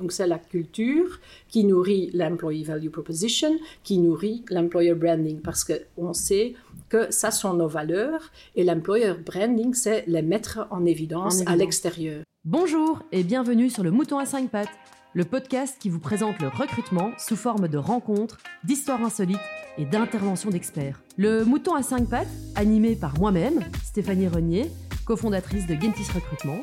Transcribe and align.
Donc 0.00 0.12
c'est 0.12 0.26
la 0.26 0.38
culture 0.38 1.20
qui 1.48 1.64
nourrit 1.64 2.10
l'employee 2.14 2.64
value 2.64 2.88
proposition, 2.88 3.56
qui 3.82 3.98
nourrit 3.98 4.44
l'employer 4.50 4.94
branding, 4.94 5.40
parce 5.40 5.64
qu'on 5.64 6.12
sait 6.12 6.54
que 6.88 7.10
ça 7.12 7.30
sont 7.30 7.54
nos 7.54 7.68
valeurs 7.68 8.32
et 8.56 8.64
l'employer 8.64 9.12
branding, 9.24 9.74
c'est 9.74 10.04
les 10.06 10.22
mettre 10.22 10.66
en 10.70 10.84
évidence, 10.84 11.42
à 11.46 11.56
l'extérieur. 11.56 12.22
Bonjour 12.44 13.02
et 13.12 13.22
bienvenue 13.22 13.70
sur 13.70 13.82
le 13.82 13.90
Mouton 13.90 14.18
à 14.18 14.26
5 14.26 14.50
pattes, 14.50 14.68
le 15.14 15.24
podcast 15.24 15.76
qui 15.80 15.88
vous 15.88 16.00
présente 16.00 16.40
le 16.40 16.48
recrutement 16.48 17.12
sous 17.18 17.36
forme 17.36 17.68
de 17.68 17.78
rencontres, 17.78 18.38
d'histoires 18.64 19.02
insolites 19.02 19.38
et 19.78 19.84
d'interventions 19.84 20.50
d'experts. 20.50 21.00
Le 21.16 21.44
Mouton 21.44 21.74
à 21.74 21.82
5 21.82 22.08
pattes, 22.08 22.28
animé 22.56 22.96
par 22.96 23.18
moi-même, 23.18 23.60
Stéphanie 23.84 24.28
Renier, 24.28 24.70
cofondatrice 25.06 25.66
de 25.66 25.74
Gentis 25.74 26.10
Recrutement, 26.12 26.60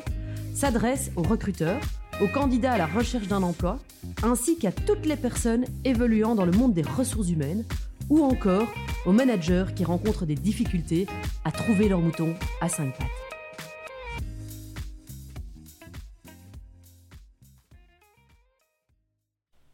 s'adresse 0.54 1.10
aux 1.16 1.22
recruteurs 1.22 1.80
aux 2.22 2.28
candidats 2.28 2.74
à 2.74 2.78
la 2.78 2.86
recherche 2.86 3.26
d'un 3.26 3.42
emploi, 3.42 3.80
ainsi 4.22 4.56
qu'à 4.56 4.70
toutes 4.70 5.06
les 5.06 5.16
personnes 5.16 5.64
évoluant 5.84 6.36
dans 6.36 6.44
le 6.44 6.52
monde 6.52 6.72
des 6.72 6.82
ressources 6.82 7.30
humaines, 7.30 7.64
ou 8.10 8.22
encore 8.22 8.68
aux 9.06 9.12
managers 9.12 9.64
qui 9.74 9.84
rencontrent 9.84 10.24
des 10.24 10.36
difficultés 10.36 11.08
à 11.44 11.50
trouver 11.50 11.88
leur 11.88 11.98
mouton 11.98 12.36
à 12.60 12.68
cinq 12.68 12.96
pattes. 12.96 13.08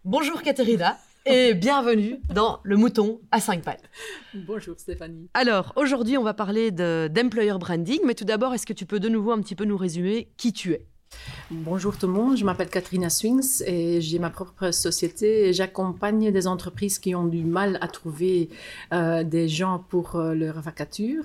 Bonjour 0.04 0.40
Katerina 0.40 0.96
et 1.26 1.52
bienvenue 1.52 2.16
dans 2.32 2.60
le 2.62 2.78
mouton 2.78 3.20
à 3.30 3.40
cinq 3.40 3.62
pattes. 3.62 3.84
Bonjour 4.32 4.80
Stéphanie. 4.80 5.28
Alors 5.34 5.74
aujourd'hui 5.76 6.16
on 6.16 6.22
va 6.24 6.32
parler 6.32 6.70
d'employer 6.70 7.52
branding, 7.58 8.00
mais 8.06 8.14
tout 8.14 8.24
d'abord 8.24 8.54
est-ce 8.54 8.64
que 8.64 8.72
tu 8.72 8.86
peux 8.86 9.00
de 9.00 9.10
nouveau 9.10 9.32
un 9.32 9.42
petit 9.42 9.54
peu 9.54 9.66
nous 9.66 9.76
résumer 9.76 10.32
qui 10.38 10.54
tu 10.54 10.72
es? 10.72 10.86
Bonjour 11.50 11.96
tout 11.96 12.06
le 12.08 12.12
monde, 12.12 12.36
je 12.36 12.44
m'appelle 12.44 12.68
Katrina 12.68 13.08
Swings 13.08 13.62
et 13.66 14.02
j'ai 14.02 14.18
ma 14.18 14.28
propre 14.28 14.70
société 14.70 15.54
j'accompagne 15.54 16.30
des 16.30 16.46
entreprises 16.46 16.98
qui 16.98 17.14
ont 17.14 17.24
du 17.24 17.42
mal 17.42 17.78
à 17.80 17.88
trouver 17.88 18.50
euh, 18.92 19.24
des 19.24 19.48
gens 19.48 19.82
pour 19.88 20.16
euh, 20.16 20.34
leur 20.34 20.60
vacature 20.60 21.24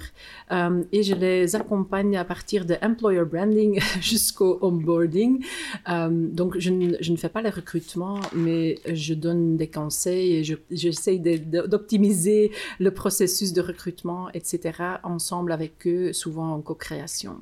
euh, 0.54 0.82
et 0.94 1.04
je 1.04 1.14
les 1.14 1.58
accompagne 1.58 2.16
à 2.16 2.24
partir 2.24 2.64
de 2.66 2.76
employer 2.82 3.26
branding 3.26 3.82
jusqu'au 4.00 4.60
onboarding. 4.62 5.44
donc 5.90 6.58
je 6.58 6.70
ne, 6.70 7.18
fais 7.18 7.28
pas 7.28 7.42
le 7.42 7.50
recrutement 7.50 8.22
mais 8.34 8.80
je 8.86 9.14
donne 9.14 9.58
des 9.58 9.68
conseils 9.68 10.36
et 10.38 10.58
j'essaye 10.72 11.20
d'optimiser 11.20 12.52
le 12.80 12.92
processus 12.92 13.52
de 13.52 13.60
recrutement, 13.60 14.30
etc. 14.34 14.60
ensemble 15.04 15.52
avec 15.52 15.86
eux, 15.86 16.14
souvent 16.14 16.54
en 16.54 16.62
co-création. 16.62 17.42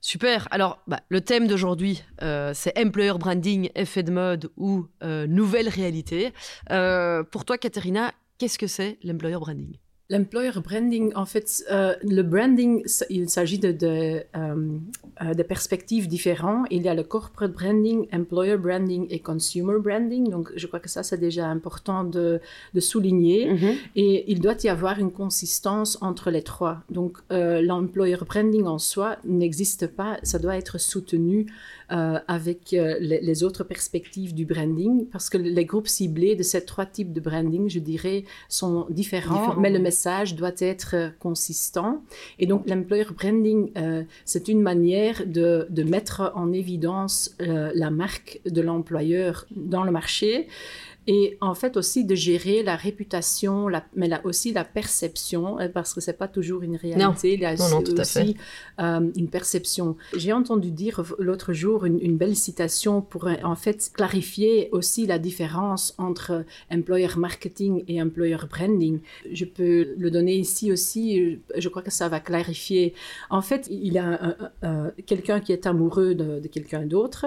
Super. 0.00 0.48
Alors, 0.50 0.82
bah, 0.86 1.00
le 1.08 1.20
thème 1.20 1.46
d'aujourd'hui, 1.46 2.02
euh, 2.22 2.52
c'est 2.54 2.78
employer 2.78 3.12
branding, 3.18 3.70
effet 3.74 4.02
de 4.02 4.10
mode 4.10 4.50
ou 4.56 4.86
euh, 5.02 5.26
nouvelle 5.26 5.68
réalité. 5.68 6.32
Euh, 6.70 7.22
pour 7.24 7.44
toi, 7.44 7.58
Katerina, 7.58 8.12
qu'est-ce 8.38 8.58
que 8.58 8.66
c'est 8.66 8.98
l'employer 9.02 9.36
branding? 9.36 9.76
L'employer 10.10 10.52
branding, 10.64 11.12
en 11.16 11.26
fait, 11.26 11.62
euh, 11.70 11.94
le 12.02 12.22
branding, 12.22 12.82
il 13.10 13.28
s'agit 13.28 13.58
de, 13.58 13.72
de, 13.72 14.22
euh, 14.34 14.78
euh, 15.20 15.34
de, 15.34 15.42
perspectives 15.42 16.08
différentes. 16.08 16.66
Il 16.70 16.80
y 16.80 16.88
a 16.88 16.94
le 16.94 17.02
corporate 17.02 17.52
branding, 17.52 18.06
employer 18.10 18.56
branding 18.56 19.06
et 19.10 19.18
consumer 19.18 19.78
branding. 19.78 20.30
Donc, 20.30 20.50
je 20.56 20.66
crois 20.66 20.80
que 20.80 20.88
ça, 20.88 21.02
c'est 21.02 21.18
déjà 21.18 21.48
important 21.48 22.04
de, 22.04 22.40
de 22.72 22.80
souligner. 22.80 23.52
Mm-hmm. 23.52 23.76
Et 23.96 24.32
il 24.32 24.40
doit 24.40 24.56
y 24.64 24.68
avoir 24.68 24.98
une 24.98 25.12
consistance 25.12 25.98
entre 26.00 26.30
les 26.30 26.42
trois. 26.42 26.84
Donc, 26.88 27.18
l'employer 27.28 28.16
branding 28.16 28.64
en 28.64 28.78
soi 28.78 29.18
n'existe 29.24 29.88
pas. 29.88 30.16
Ça 30.22 30.38
doit 30.38 30.56
être 30.56 30.78
soutenu 30.80 31.48
euh, 31.90 32.18
avec 32.28 32.74
euh, 32.74 32.98
les, 33.00 33.42
autres 33.42 33.64
perspectives 33.64 34.34
du 34.34 34.44
branding, 34.44 35.06
parce 35.06 35.30
que 35.30 35.38
les 35.38 35.64
groupes 35.64 35.88
ciblés 35.88 36.36
de 36.36 36.42
ces 36.42 36.62
trois 36.66 36.84
types 36.84 37.14
de 37.14 37.20
branding, 37.20 37.70
je 37.70 37.78
dirais, 37.78 38.24
sont 38.50 38.86
différents, 38.90 39.56
mais 39.56 39.70
le 39.70 39.78
message 39.78 39.97
doit 40.34 40.52
être 40.58 40.94
euh, 40.94 41.08
consistant. 41.18 42.02
Et 42.38 42.46
donc, 42.46 42.66
l'employer 42.66 43.12
branding, 43.12 43.72
c'est 44.24 44.48
une 44.48 44.60
manière 44.60 45.26
de, 45.26 45.66
de, 45.70 45.82
mettre 45.82 46.32
en 46.34 46.52
évidence 46.52 47.34
la 47.38 47.90
marque 47.90 48.40
de 48.44 48.60
l'employeur 48.60 49.46
dans 49.50 49.84
le 49.84 49.90
marché 49.90 50.48
et 51.08 51.38
en 51.40 51.54
fait 51.54 51.78
aussi 51.78 52.04
de 52.04 52.14
gérer 52.14 52.62
la 52.62 52.76
réputation, 52.76 53.68
mais 53.96 54.08
là 54.08 54.20
aussi 54.24 54.52
la 54.52 54.62
perception, 54.62 55.58
euh, 55.58 55.68
parce 55.70 55.94
que 55.94 56.02
c'est 56.02 56.18
pas 56.18 56.28
toujours 56.28 56.62
une 56.62 56.76
réalité, 56.76 57.32
il 57.32 57.40
y 57.40 57.46
a 57.46 57.54
aussi 57.54 58.36
euh, 58.78 59.00
une 59.16 59.28
perception. 59.30 59.96
J'ai 60.14 60.34
entendu 60.34 60.70
dire 60.70 61.02
l'autre 61.18 61.54
jour 61.54 61.86
une, 61.86 62.18
belle 62.18 62.36
citation 62.36 63.00
pour 63.00 63.26
euh, 63.26 63.34
en 63.42 63.56
fait 63.56 63.90
clarifier 63.94 64.68
aussi 64.72 65.06
la 65.06 65.18
différence 65.18 65.94
entre 65.96 66.44
employer 66.70 67.08
marketing 67.16 67.84
et 67.88 68.02
employer 68.02 68.36
branding. 68.50 69.00
Je 69.32 69.46
peux 69.46 69.94
le 69.96 70.10
donner 70.10 70.36
ici 70.36 70.70
aussi, 70.70 71.38
je 71.56 71.68
crois 71.70 71.80
que 71.80 71.90
ça 71.90 72.10
va 72.10 72.20
clarifier. 72.20 72.92
En 73.30 73.40
fait, 73.40 73.66
il 73.70 73.94
y 73.94 73.98
a 73.98 74.36
quelqu'un 75.06 75.40
qui 75.40 75.52
est 75.52 75.66
amoureux 75.66 76.14
de, 76.14 76.46
quelqu'un 76.48 76.84
d'autre 76.84 77.24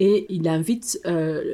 et 0.00 0.26
il 0.28 0.46
invite 0.48 1.00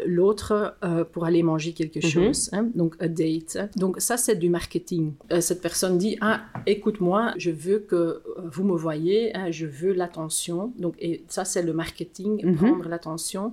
l'autre 0.06 0.76
pour 1.12 1.24
aller 1.24 1.44
manger 1.44 1.67
quelque 1.72 2.04
mhm. 2.04 2.10
chose, 2.10 2.50
hein, 2.52 2.68
donc 2.74 2.96
a 3.00 3.08
date. 3.08 3.58
Donc 3.76 4.00
ça, 4.00 4.16
c'est 4.16 4.36
du 4.36 4.48
marketing. 4.48 5.14
Euh, 5.32 5.40
cette 5.40 5.60
personne 5.60 5.98
dit, 5.98 6.16
ah, 6.20 6.42
écoute-moi, 6.66 7.34
je 7.36 7.50
veux 7.50 7.80
que 7.80 7.94
euh, 7.96 8.22
vous 8.44 8.64
me 8.64 8.76
voyez, 8.76 9.34
hein, 9.36 9.50
je 9.50 9.66
veux 9.66 9.92
l'attention. 9.92 10.72
Donc 10.78 10.94
et 10.98 11.24
ça, 11.28 11.44
c'est 11.44 11.62
le 11.62 11.72
marketing, 11.72 12.44
mhm. 12.44 12.56
prendre 12.56 12.88
l'attention. 12.88 13.52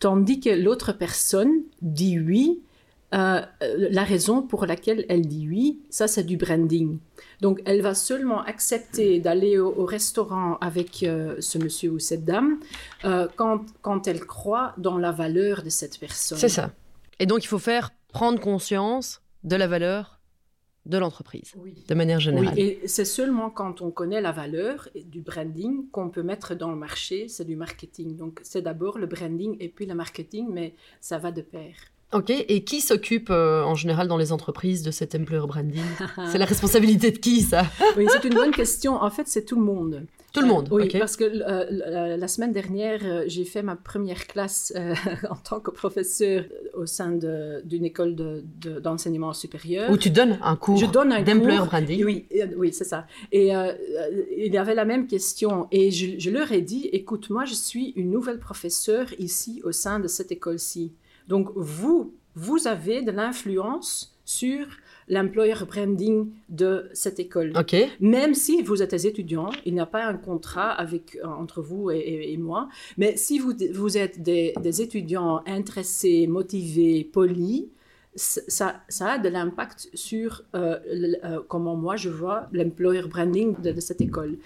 Tandis 0.00 0.40
que 0.40 0.50
l'autre 0.50 0.92
personne 0.92 1.62
dit 1.82 2.18
oui, 2.18 2.60
euh, 3.14 3.40
la 3.60 4.04
raison 4.04 4.42
pour 4.42 4.66
laquelle 4.66 5.06
elle 5.08 5.26
dit 5.26 5.48
oui, 5.48 5.80
ça 5.88 6.08
c'est 6.08 6.24
du 6.24 6.36
branding. 6.36 6.98
Donc 7.40 7.62
elle 7.64 7.80
va 7.80 7.94
seulement 7.94 8.42
accepter 8.42 9.18
d'aller 9.18 9.58
au, 9.58 9.86
restaurant 9.86 10.58
avec 10.60 10.98
ce 11.00 11.58
monsieur 11.58 11.90
ou 11.92 11.98
cette 11.98 12.26
dame 12.26 12.58
quand, 13.36 13.64
quand 13.80 14.06
elle 14.06 14.26
croit 14.26 14.74
dans 14.76 14.98
la 14.98 15.10
valeur 15.10 15.62
de 15.62 15.70
cette 15.70 15.98
personne. 15.98 16.36
C'est 16.36 16.50
ça. 16.50 16.70
Et 17.18 17.26
donc, 17.26 17.44
il 17.44 17.48
faut 17.48 17.58
faire 17.58 17.90
prendre 18.08 18.40
conscience 18.40 19.22
de 19.44 19.56
la 19.56 19.66
valeur 19.66 20.18
de 20.86 20.96
l'entreprise, 20.96 21.52
de 21.86 21.94
manière 21.94 22.18
générale. 22.18 22.54
Oui, 22.56 22.62
et 22.62 22.88
c'est 22.88 23.04
seulement 23.04 23.50
quand 23.50 23.82
on 23.82 23.90
connaît 23.90 24.22
la 24.22 24.32
valeur 24.32 24.88
du 24.94 25.20
branding 25.20 25.90
qu'on 25.90 26.08
peut 26.08 26.22
mettre 26.22 26.54
dans 26.54 26.70
le 26.70 26.76
marché, 26.76 27.28
c'est 27.28 27.44
du 27.44 27.56
marketing. 27.56 28.16
Donc, 28.16 28.40
c'est 28.42 28.62
d'abord 28.62 28.98
le 28.98 29.06
branding 29.06 29.56
et 29.60 29.68
puis 29.68 29.84
le 29.84 29.94
marketing, 29.94 30.48
mais 30.50 30.74
ça 31.00 31.18
va 31.18 31.30
de 31.30 31.42
pair. 31.42 31.74
Ok, 32.14 32.30
et 32.30 32.64
qui 32.64 32.80
s'occupe 32.80 33.28
euh, 33.28 33.62
en 33.64 33.74
général 33.74 34.08
dans 34.08 34.16
les 34.16 34.32
entreprises 34.32 34.82
de 34.82 34.90
cet 34.90 35.14
employer 35.14 35.46
branding 35.46 35.84
C'est 36.32 36.38
la 36.38 36.46
responsabilité 36.46 37.10
de 37.10 37.18
qui 37.18 37.42
ça 37.42 37.66
Oui, 37.98 38.06
c'est 38.10 38.26
une 38.26 38.32
bonne 38.32 38.50
question. 38.50 38.94
En 38.94 39.10
fait, 39.10 39.24
c'est 39.28 39.44
tout 39.44 39.56
le 39.56 39.64
monde. 39.64 40.06
Tout 40.32 40.40
le 40.40 40.46
monde. 40.46 40.68
oui, 40.70 40.88
parce 40.98 41.16
que 41.16 41.24
euh, 41.24 42.16
la 42.16 42.28
semaine 42.28 42.52
dernière, 42.52 43.00
euh, 43.02 43.24
j'ai 43.26 43.44
fait 43.44 43.62
ma 43.62 43.76
première 43.76 44.26
classe 44.26 44.72
en 45.30 45.36
tant 45.36 45.60
que 45.60 45.70
professeur 45.70 46.44
au 46.74 46.86
sein 46.86 47.12
d'une 47.64 47.84
école 47.84 48.14
d'enseignement 48.14 49.34
supérieur. 49.34 49.90
Où 49.90 49.98
tu 49.98 50.08
donnes 50.08 50.38
un 50.42 50.56
cours 50.56 50.80
d'employer 50.88 51.58
branding. 51.58 52.04
Oui, 52.04 52.26
oui, 52.56 52.72
c'est 52.72 52.84
ça. 52.84 53.06
Et 53.32 53.48
il 53.50 54.52
y 54.52 54.58
avait 54.58 54.74
la 54.74 54.86
même 54.86 55.06
question, 55.06 55.66
et 55.72 55.90
je, 55.90 56.18
je 56.18 56.30
leur 56.30 56.52
ai 56.52 56.62
dit, 56.62 56.88
écoute, 56.92 57.28
moi, 57.28 57.44
je 57.44 57.54
suis 57.54 57.92
une 57.96 58.10
nouvelle 58.10 58.38
professeure 58.38 59.08
ici 59.18 59.60
au 59.64 59.72
sein 59.72 59.98
de 59.98 60.08
cette 60.08 60.32
école-ci. 60.32 60.92
Donc, 61.28 61.50
vous, 61.54 62.14
vous 62.34 62.66
avez 62.66 63.02
de 63.02 63.10
l'influence 63.10 64.18
sur 64.24 64.66
l'employer 65.08 65.54
branding 65.66 66.28
de 66.48 66.88
cette 66.92 67.18
école. 67.18 67.52
Même 68.00 68.34
si 68.34 68.62
vous 68.62 68.82
êtes 68.82 68.92
étudiant, 68.92 69.50
il 69.64 69.72
n'y 69.74 69.80
a 69.80 69.86
pas 69.86 70.04
un 70.04 70.14
contrat 70.14 70.70
avec, 70.70 71.18
entre 71.24 71.62
vous 71.62 71.90
et, 71.90 72.36
moi, 72.36 72.68
mais 72.98 73.16
si 73.16 73.38
vous, 73.38 73.52
vous 73.72 73.96
êtes 73.96 74.22
des, 74.22 74.52
des 74.60 74.82
étudiants 74.82 75.42
intéressés, 75.46 76.26
motivés, 76.26 77.04
polis, 77.04 77.68
ça, 78.18 78.82
a 79.00 79.18
de 79.18 79.28
l'impact 79.28 79.88
sur 79.94 80.42
euh, 80.54 80.78
euh, 81.24 81.40
comment 81.48 81.76
moi 81.76 81.96
je 81.96 82.08
vois 82.08 82.48
l'employer 82.52 83.02
branding 83.02 83.60
de, 83.60 83.78
cette 83.80 84.00
école. 84.00 84.38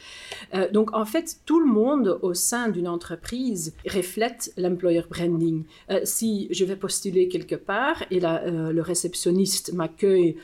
Euh, 0.55 0.71
donc 0.71 0.95
en 0.95 1.05
fait, 1.05 1.39
tout 1.47 1.61
le 1.61 1.67
monde 1.67 2.19
au 2.23 2.35
sein 2.35 2.69
d'une 2.69 2.89
entreprise 2.89 3.75
reflète 3.89 4.53
l'employer 4.57 5.03
branding. 5.09 5.65
si 6.05 6.49
je 6.51 6.65
vais 6.65 6.77
postuler 6.77 7.29
quelque 7.29 7.55
part 7.55 8.03
et 8.11 8.21
la, 8.21 8.51
le 8.51 8.83
réceptionniste 8.83 9.73
m'accueille 9.73 10.37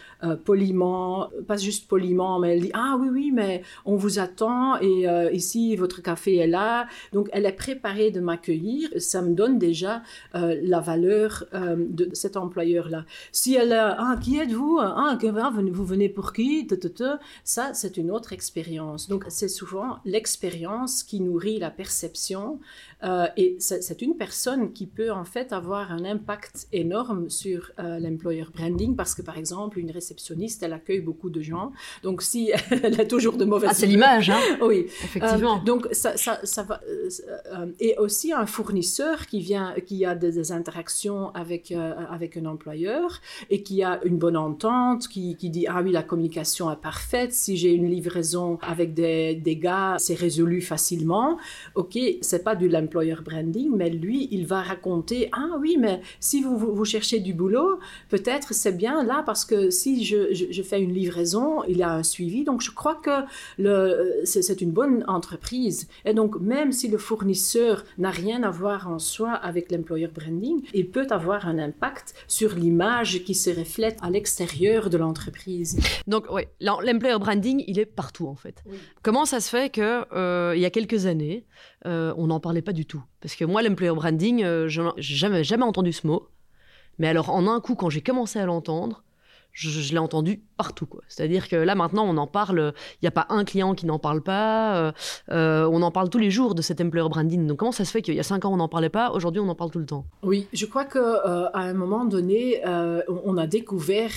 poliment, 0.45 1.29
pas 1.47 1.57
juste 1.57 1.89
poliment, 1.89 2.39
mais 2.39 2.55
elle 2.55 2.63
dit 2.63 2.71
ah 2.73 2.97
oui 3.01 3.09
oui 3.11 3.31
mais 3.33 3.63
on 3.85 3.97
vous 3.97 4.19
attend 4.19 4.81
et 4.81 5.07
ici 5.33 5.77
votre 5.77 6.03
café 6.03 6.37
est 6.37 6.47
là. 6.47 6.87
Donc 7.13 7.29
elle 7.33 7.47
est 7.47 7.53
préparée 7.53 8.11
de 8.11 8.21
m'accueillir. 8.21 8.89
Ça 8.99 9.23
me 9.23 9.35
donne 9.35 9.59
déjà 9.59 10.03
la 10.35 10.81
valeur 10.81 11.45
de 11.53 12.09
cet 12.13 12.37
employeur 12.37 12.89
là. 12.89 13.05
Si 13.33 13.55
elle 13.55 13.73
a, 13.73 13.97
ah, 13.99 14.17
qui 14.21 14.39
êtes-vous? 14.39 14.79
Ah, 14.81 15.19
vous 15.71 15.85
venez 15.85 16.09
pour 16.09 16.33
qui? 16.33 16.67
Ça, 17.45 17.75
c'est 17.75 17.97
une 17.97 18.11
autre 18.11 18.33
expérience. 18.33 19.09
Donc, 19.09 19.25
c'est 19.29 19.49
souvent 19.49 19.99
l'expérience 20.05 21.03
qui 21.03 21.21
nourrit 21.21 21.59
la 21.59 21.71
perception 21.71 22.61
Euh, 23.05 23.27
et 23.37 23.57
c'est 23.61 24.03
une 24.03 24.17
personne 24.17 24.73
qui 24.73 24.87
peut 24.87 25.13
en 25.13 25.25
fait 25.25 25.53
avoir 25.53 25.93
un 25.93 26.05
impact 26.05 26.67
énorme 26.73 27.31
sur 27.31 27.71
euh, 27.79 27.99
l'employer 28.01 28.45
branding 28.53 28.97
parce 28.97 29.15
que 29.15 29.23
par 29.23 29.39
exemple, 29.39 29.79
une 29.79 29.91
réceptionniste, 29.91 30.63
elle 30.63 30.73
accueille 30.73 31.01
beaucoup 31.01 31.31
de 31.31 31.41
gens. 31.41 31.73
Donc 32.03 32.23
si 32.23 32.51
elle 32.71 33.01
a 33.01 33.05
toujours 33.05 33.37
de 33.37 33.45
mauvaises... 33.45 33.71
Ah, 33.71 33.75
c'est 33.75 33.87
l'image, 33.87 34.31
hein 34.31 34.41
Oui. 34.63 34.87
Effectivement. 35.05 35.63
donc 35.63 35.87
ça, 35.93 36.17
ça, 36.17 36.41
ça 36.43 36.63
va... 36.65 36.81
et 37.79 37.97
aussi 37.99 38.33
un 38.33 38.47
fournisseur 38.47 39.27
qui 39.27 39.41
vient, 39.41 39.75
qui 39.87 40.05
a 40.05 40.15
des, 40.15 40.53
interactions 40.53 41.31
avec, 41.35 41.73
avec 41.73 42.37
un 42.37 42.47
employeur 42.47 43.21
et 43.51 43.63
qui 43.63 43.83
a 43.83 44.01
une 44.05 44.19
bonne 44.19 44.37
entente, 44.37 45.09
qui, 45.09 45.37
qui 45.37 45.51
dit, 45.51 45.67
ah 45.67 45.83
oui, 45.83 45.91
la 45.93 46.03
communication 46.03 46.71
est 46.71 46.77
parfaite, 46.77 47.33
si 47.33 47.57
j'ai 47.57 47.73
une 47.73 47.91
livraison 47.91 48.59
avec 48.63 48.95
des, 48.95 49.35
des 49.35 49.57
gars, 49.57 49.97
c'est 49.99 50.15
résolu 50.15 50.61
facilement. 50.61 51.39
Ok, 51.75 51.99
c'est 52.23 52.45
pas 52.45 52.55
du 52.55 52.69
l'employer 52.89 53.17
branding, 53.23 53.71
mais 53.75 53.91
lui, 53.91 54.29
il 54.31 54.47
va 54.47 54.63
raconter 54.63 55.29
ah 55.33 55.57
oui, 55.61 55.77
mais 55.79 56.01
si 56.21 56.43
vous, 56.43 56.57
vous, 56.57 56.85
cherchez 56.85 57.21
du 57.21 57.35
boulot, 57.35 57.79
peut-être 58.09 58.55
c'est 58.55 58.77
bien 58.77 59.05
là 59.05 59.23
parce 59.27 59.45
que 59.45 59.71
si 59.71 60.05
je, 60.05 60.33
je, 60.33 60.63
fais 60.63 60.81
une 60.81 60.95
livraison, 60.95 61.63
il 61.65 61.79
y 61.79 61.83
a 61.83 61.93
un 61.93 62.03
suivi. 62.03 62.45
Donc 62.45 62.63
je 62.63 62.71
crois 62.71 62.95
que 62.95 63.25
le, 63.59 64.23
c'est, 64.25 64.61
une 64.61 64.71
bonne 64.71 65.05
entreprise. 65.07 65.89
Et 66.05 66.15
donc 66.15 66.41
même 66.41 66.73
si 66.73 66.89
le 66.89 66.99
fournisseur 66.99 67.85
n'a 67.99 68.11
rien 68.11 68.43
à 68.43 68.51
voir 68.51 68.89
en 68.89 68.99
soi 68.99 69.33
avec 69.33 69.71
l'employer 69.71 70.09
branding, 70.09 70.63
il 70.73 70.89
peut 70.89 71.07
avoir 71.11 71.47
un 71.47 71.59
impact 71.59 72.15
sur 72.27 72.55
l'image 72.55 73.25
qui 73.25 73.35
se 73.35 73.51
reflète 73.51 73.99
à 74.01 74.11
l'extérieur 74.11 74.89
de 74.89 74.97
l'entreprise. 74.97 75.79
Donc 76.07 76.25
oui, 76.31 76.43
l'employer 76.61 77.19
branding, 77.19 77.65
il 77.67 77.79
est 77.79 77.87
partout 77.87 78.29
en 78.29 78.35
fait. 78.35 78.65
Comment 79.03 79.27
ça 79.27 79.41
se 79.41 79.51
fait 79.51 79.71
que 79.71 80.05
euh, 80.15 80.55
il 80.57 80.61
y 80.61 80.65
a 80.65 80.71
quelques 80.71 81.07
années, 81.07 81.45
euh, 81.87 82.13
on 82.17 82.27
n'en 82.27 82.41
parlait 82.41 82.63
pas 82.63 82.73
du 82.73 82.87
tout 82.87 83.03
Parce 83.21 83.37
que 83.37 83.45
moi, 83.45 83.63
l'employer 83.63 83.95
branding, 83.95 84.43
euh, 84.43 84.69
je 84.69 84.83
n'ai 84.83 84.91
jamais, 84.99 85.45
jamais 85.45 85.65
entendu 85.65 85.93
ce 85.93 86.07
mot. 86.07 86.29
Mais 86.99 87.09
alors, 87.09 87.31
en 87.31 87.47
un 87.47 87.61
coup, 87.61 87.77
quand 87.77 87.91
j'ai 87.91 88.01
commencé 88.01 88.41
à 88.41 88.47
l'entendre, 88.47 89.05
je, 89.53 89.93
l'ai 89.93 89.99
entendu 89.99 90.43
partout. 90.57 90.89
C'est-à-dire 91.09 91.49
que 91.49 91.57
là, 91.57 91.75
maintenant, 91.75 92.05
on 92.07 92.17
en 92.17 92.29
parle. 92.29 92.73
Il 92.95 93.05
n'y 93.05 93.09
a 93.09 93.13
pas 93.13 93.27
un 93.29 93.45
client 93.45 93.75
qui 93.75 93.87
n'en 93.87 93.99
parle 93.99 94.23
pas. 94.23 94.93
Euh, 95.31 95.69
on 95.69 95.83
en 95.83 95.91
parle 95.91 96.11
tous 96.11 96.19
les 96.19 96.31
jours 96.31 96.55
de 96.55 96.63
cet 96.63 96.81
employer 96.81 97.09
branding. 97.09 97.45
Donc, 97.47 97.59
comment 97.59 97.73
ça 97.73 97.85
se 97.85 97.91
fait 97.91 98.03
qu'il 98.03 98.15
y 98.15 98.21
a 98.21 98.25
cinq 98.25 98.45
ans, 98.45 98.53
on 98.53 98.59
n'en 98.59 98.69
parlait 98.69 98.89
pas 98.89 99.11
Aujourd'hui, 99.11 99.41
on 99.41 99.49
en 99.49 99.57
parle 99.57 99.71
tout 99.71 99.81
le 99.81 99.87
temps? 99.87 100.05
Oui, 100.23 100.47
je 100.53 100.65
crois 100.67 100.85
qu'à 100.85 100.99
euh, 100.99 101.49
à 101.53 101.61
un 101.61 101.75
moment 101.75 102.05
donné, 102.05 102.63
on 103.09 103.37
a 103.37 103.47
découvert 103.47 104.13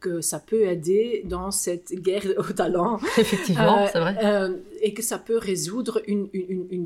que 0.00 0.20
ça 0.20 0.40
peut 0.40 0.62
aider 0.62 1.22
dans 1.24 1.50
cette 1.52 1.92
guerre 1.92 2.26
au 2.38 2.52
talent. 2.52 2.98
Effectivement, 3.16 3.86
c'est 3.92 4.00
vrai 4.00 4.16
et 4.82 4.94
que 4.94 5.02
ça 5.02 5.18
peut 5.18 5.38
résoudre 5.38 6.02
une, 6.06 6.28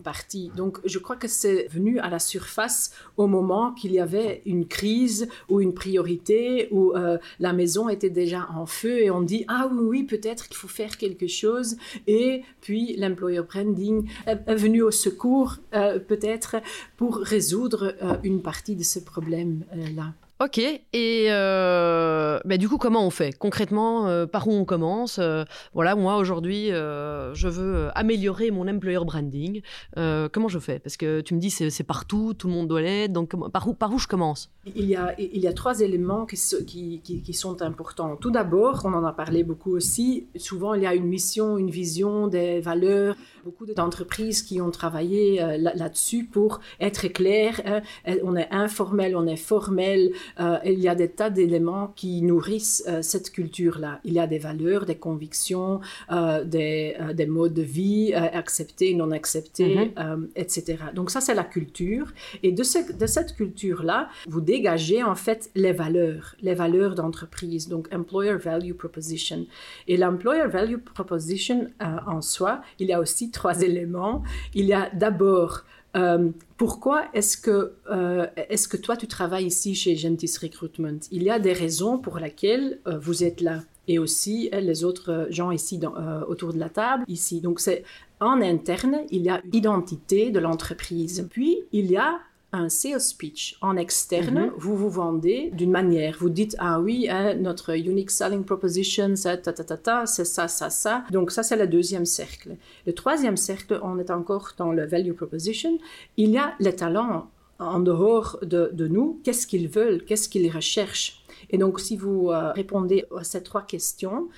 partie. 0.03 0.51
Donc, 0.57 0.79
je 0.85 0.99
crois 0.99 1.17
que 1.17 1.29
c'est 1.29 1.69
venu 1.69 1.99
à 1.99 2.09
la 2.09 2.19
surface 2.19 2.93
au 3.17 3.27
moment 3.27 3.73
qu'il 3.73 3.93
y 3.93 4.01
avait 4.01 4.43
une 4.47 4.67
crise 4.67 5.29
ou 5.49 5.61
une 5.61 5.75
priorité 5.75 6.69
où 6.71 6.93
euh, 6.93 7.19
la 7.39 7.53
maison 7.53 7.89
était 7.89 8.11
déjà 8.11 8.49
en 8.55 8.67
feu 8.67 9.01
et 9.01 9.11
on 9.11 9.23
dit 9.23 9.45
ah 9.49 9.69
oui 9.71 9.79
oui 9.83 10.03
peut-être 10.05 10.49
qu'il 10.49 10.57
faut 10.57 10.69
faire 10.69 10.97
quelque 10.97 11.27
chose 11.27 11.77
et 12.07 12.43
puis 12.61 12.97
l'employer 12.97 13.43
branding 13.43 14.09
est, 14.27 14.55
venu 14.55 14.83
au 14.83 14.91
secours 14.91 15.57
euh, 15.75 15.99
peut-être 15.99 16.57
pour 16.97 17.17
résoudre 17.19 17.95
euh, 18.03 18.17
une 18.25 18.43
partie 18.43 18.77
de 18.77 18.83
ce 18.83 18.99
problème 18.99 19.65
là. 19.95 20.15
Ok, 20.43 20.59
et 20.59 21.27
euh, 21.29 22.41
bah, 22.45 22.57
du 22.57 22.69
coup, 22.69 22.77
comment 22.77 23.07
on 23.07 23.11
fait? 23.11 23.33
Concrètement, 23.33 24.09
euh, 24.09 24.27
par 24.27 24.49
où 24.49 24.53
on 24.53 24.65
commence? 24.65 25.21
Euh, 25.21 25.45
Voilà, 25.73 25.95
moi 25.95 26.17
aujourd'hui, 26.17 26.71
je 26.71 27.49
veux 27.49 27.91
améliorer 27.95 28.51
mon 28.51 28.67
employer 28.67 29.05
branding. 29.05 29.63
comment 29.95 30.49
je 30.49 30.59
fais? 30.59 30.81
Parce 30.81 30.97
que 30.97 31.21
tu 31.21 31.35
me 31.35 31.39
dis 31.39 31.51
c'est 31.51 31.85
partout, 31.85 32.35
tout 32.35 32.49
le 32.49 32.55
monde 32.55 32.67
doit 32.67 32.83
l'être, 32.83 33.13
donc 33.13 33.37
par 33.53 33.69
où, 33.69 33.75
par 33.75 33.93
où 33.93 33.99
je 33.99 34.09
commence? 34.09 34.51
Il 34.75 34.87
y, 34.87 34.97
a, 34.97 35.15
il 35.19 35.41
y 35.41 35.47
a 35.47 35.53
trois 35.53 35.81
éléments 35.81 36.27
qui 36.27 36.37
sont 36.37 37.63
importants. 37.63 38.17
Tout 38.17 38.31
d'abord, 38.33 38.83
on 38.85 38.95
en 38.95 39.05
a 39.05 39.13
parlé 39.13 39.45
beaucoup 39.45 39.77
aussi, 39.77 40.27
souvent 40.37 40.75
il 40.75 40.83
y 40.83 40.87
a 40.87 40.95
une 40.95 41.07
mission, 41.07 41.57
une 41.57 41.71
vision, 41.71 42.27
des 42.27 42.61
valeurs, 42.61 43.15
beaucoup 43.45 43.67
d'entreprises 43.67 44.43
qui 44.43 44.61
ont 44.61 44.71
travaillé 44.71 45.41
là-dessus 45.59 46.25
pour 46.25 46.61
être 46.81 47.07
clair. 47.09 47.61
Hein. 47.65 47.83
on 48.25 48.35
est 48.37 48.49
informel, 48.51 49.17
on 49.17 49.27
est 49.27 49.37
formel, 49.37 50.13
euh, 50.41 50.59
il 50.65 50.79
y 50.79 50.89
a 50.89 50.95
des 50.95 51.09
tas 51.09 51.31
d'éléments 51.31 51.93
qui 51.95 52.23
nourrissent 52.23 52.85
euh, 52.89 53.03
cette 53.03 53.31
culture-là. 53.31 54.01
Il 54.05 54.13
y 54.13 54.19
a 54.19 54.27
des 54.27 54.39
valeurs, 54.39 54.87
des 54.87 54.97
convictions, 54.97 55.81
euh, 56.11 56.45
des, 56.45 56.97
des, 57.15 57.27
modes 57.27 57.55
de 57.55 57.63
vie 57.63 58.15
acceptés, 58.15 58.95
non 58.95 59.11
acceptés, 59.11 59.93
mhm. 59.97 60.29
etc. 60.37 60.79
Donc 60.95 61.11
ça, 61.11 61.21
c'est 61.21 61.35
la 61.35 61.45
culture. 61.45 62.13
Et 62.43 62.53
de, 62.53 62.63
de 62.93 63.07
cette 63.07 63.35
culture-là, 63.35 64.09
vous 64.27 64.41
dégagez 64.41 65.03
en 65.03 65.15
fait 65.15 65.51
les 65.55 65.73
valeurs, 65.73 66.35
les 66.43 66.55
valeurs 66.55 66.95
d'entreprise, 66.95 67.69
donc 67.69 67.89
Employer 67.93 68.35
Value 68.35 68.73
Proposition. 68.73 69.47
Et 69.89 69.97
l'Employer 69.97 70.47
Value 70.47 70.79
Proposition 70.79 71.69
en 71.81 72.21
soi, 72.23 72.63
il 72.79 72.89
y 72.89 72.93
a 72.93 73.01
aussi 73.01 73.31
trois 73.31 73.63
éléments. 73.63 74.23
Il 74.55 74.67
y 74.67 74.73
a 74.73 74.91
d'abord 74.93 75.65
euh, 75.97 76.31
pourquoi 76.57 77.05
est-ce 77.13 77.37
que, 77.37 77.75
euh, 77.91 78.27
est 78.37 78.67
que 78.69 78.77
toi, 78.77 78.97
tu 78.97 79.07
travailles 79.07 79.47
ici 79.47 79.75
chez 79.75 79.97
Gentis 79.97 80.35
Recruitment? 80.41 81.01
Il 81.11 81.23
y 81.23 81.31
a 81.31 81.39
des 81.39 81.53
raisons 81.53 81.99
pour 81.99 82.19
lesquelles 82.19 82.81
euh, 82.87 82.99
vous 82.99 83.25
êtes 83.25 83.41
là. 83.41 83.61
Et 83.89 83.99
aussi 83.99 84.49
les 84.53 84.85
autres 84.85 85.27
gens 85.31 85.51
ici 85.51 85.81
autour 86.29 86.53
de 86.53 86.59
la 86.61 86.69
table, 86.69 87.03
ici. 87.09 87.41
Donc, 87.41 87.59
c'est 87.59 87.83
en 88.21 88.41
interne, 88.41 89.01
il 89.11 89.23
y 89.23 89.29
a 89.29 89.41
une 89.45 89.53
identité 89.53 90.31
de 90.31 90.39
l'entreprise. 90.39 91.27
Puis, 91.29 91.65
il 91.73 91.91
y 91.91 91.97
a 91.97 92.21
un 92.53 92.69
sales 92.69 93.01
speech 93.01 93.57
en 93.63 93.77
externe, 93.77 94.47
mhm. 94.47 94.53
vous 94.57 94.77
vous 94.77 94.91
vendez 94.91 95.51
d'une 95.55 95.71
manière. 95.71 96.17
Vous 96.21 96.29
dites, 96.29 96.55
ah 96.59 96.81
oui, 96.81 97.09
hein, 97.11 97.35
notre 97.35 97.77
unique 97.77 98.11
selling 98.11 98.45
proposition, 98.45 99.17
c'est 99.17 99.43
ta, 99.43 99.53
ta, 99.53 99.65
ta, 99.65 99.77
ta, 99.77 100.07
c'est 100.07 100.27
ça, 100.27 100.49
ça, 100.49 100.69
ça. 100.69 101.05
Donc 101.11 101.31
ça, 101.31 101.43
c'est 101.43 101.57
le 101.57 101.67
deuxième 101.67 102.05
cercle. 102.05 102.57
Le 102.87 102.93
troisième 102.93 103.39
cercle, 103.39 103.81
on 103.83 103.99
est 103.99 104.11
encore 104.11 104.53
dans 104.59 104.73
le 104.73 104.85
value 104.87 105.13
proposition. 105.13 105.79
Il 106.17 106.31
y 106.31 106.39
a 106.39 106.55
les 106.61 106.77
talents 106.77 107.31
en 107.59 107.81
dehors 107.81 108.39
de, 108.43 108.71
de 108.73 108.87
nous. 108.87 109.21
Qu'est-ce 109.25 109.47
qu'ils 109.47 109.69
veulent? 109.69 110.05
Qu'est-ce 110.05 110.29
qu'ils 110.29 110.51
recherchent? 110.51 111.25
Et 111.51 111.59
donc, 111.59 111.81
si 111.81 111.97
vous 111.97 112.31
euh, 112.31 112.53
répondez 112.53 113.05
à 113.17 113.25
ces 113.25 113.43
trois 113.43 113.63
questions, 113.63 114.29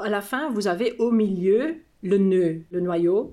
à 0.00 0.08
la 0.08 0.20
fin, 0.20 0.50
vous 0.50 0.68
avez 0.68 0.94
au 0.98 1.10
milieu 1.10 1.76
le 2.02 2.18
nœud, 2.18 2.60
le 2.70 2.80
noyau, 2.80 3.32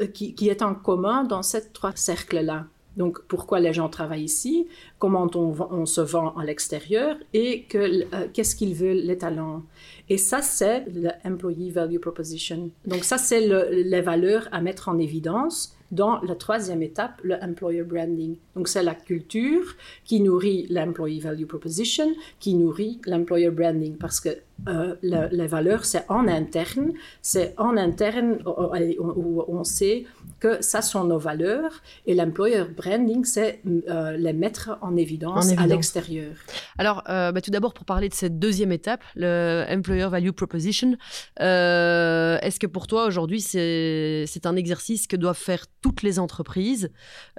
euh, 0.00 0.06
qui, 0.06 0.34
qui 0.34 0.48
est 0.48 0.62
en 0.62 0.74
commun 0.74 1.24
dans 1.24 1.42
ces 1.42 1.68
trois 1.70 1.92
cercles-là. 1.94 2.66
Donc, 2.96 3.22
pourquoi 3.28 3.60
les 3.60 3.72
gens 3.72 3.88
travaillent 3.88 4.24
ici, 4.24 4.66
comment 4.98 5.28
on, 5.34 5.86
se 5.86 6.00
vend 6.00 6.36
à 6.36 6.44
l'extérieur? 6.44 7.16
Et 7.32 7.66
euh, 7.74 8.28
qu'est-ce 8.32 8.54
qu'ils 8.54 8.74
veulent 8.74 9.02
les 9.04 9.18
talents? 9.18 9.62
Et 10.08 10.18
ça, 10.18 10.42
c'est 10.42 10.84
l'Employee 11.24 11.70
Value 11.70 11.98
Proposition. 11.98 12.70
Donc, 12.86 13.04
ça, 13.04 13.18
c'est 13.18 13.40
les 13.40 14.00
valeurs 14.02 14.48
à 14.52 14.60
mettre 14.60 14.88
en 14.88 14.98
évidence 14.98 15.76
dans 15.92 16.20
la 16.22 16.34
troisième 16.34 16.82
étape, 16.82 17.20
le 17.22 17.36
employer 17.42 17.82
branding. 17.82 18.36
Donc 18.56 18.66
c'est 18.66 18.82
la 18.82 18.94
culture 18.94 19.76
qui 20.04 20.20
nourrit 20.20 20.66
l'employee 20.70 21.20
value 21.20 21.44
proposition, 21.44 22.08
qui 22.40 22.54
nourrit 22.54 22.98
l'employer 23.06 23.50
branding, 23.50 23.96
parce 23.98 24.18
que 24.18 24.30
euh, 24.68 24.94
les 25.02 25.46
valeurs, 25.46 25.84
c'est 25.84 26.04
en 26.08 26.28
interne, 26.28 26.92
c'est 27.20 27.54
en 27.58 27.76
interne 27.76 28.38
où, 28.46 29.44
on 29.48 29.64
sait 29.64 30.04
que 30.38 30.62
ça 30.62 30.82
sont 30.82 31.04
nos 31.04 31.18
valeurs, 31.18 31.82
et 32.06 32.14
l'employer 32.14 32.64
branding, 32.64 33.24
c'est 33.24 33.60
euh, 33.66 34.16
les 34.16 34.32
mettre 34.32 34.78
en 34.80 34.96
évidence, 34.96 35.52
à 35.58 35.66
l'extérieur. 35.66 36.34
Alors, 36.78 37.02
euh, 37.08 37.32
bah, 37.32 37.40
tout 37.40 37.50
d'abord, 37.50 37.74
pour 37.74 37.84
parler 37.84 38.08
de 38.08 38.14
cette 38.14 38.38
deuxième 38.38 38.72
étape, 38.72 39.02
le 39.16 39.64
employer 39.68 40.08
value 40.08 40.30
proposition, 40.30 40.96
est-ce 41.38 42.58
que 42.58 42.66
pour 42.66 42.86
toi, 42.86 43.06
aujourd'hui, 43.06 43.40
c'est 43.40 44.46
un 44.46 44.56
exercice 44.56 45.06
que 45.06 45.16
doivent 45.16 45.36
faire 45.36 45.66
toutes 45.80 46.02
les 46.02 46.18
entreprises, 46.18 46.90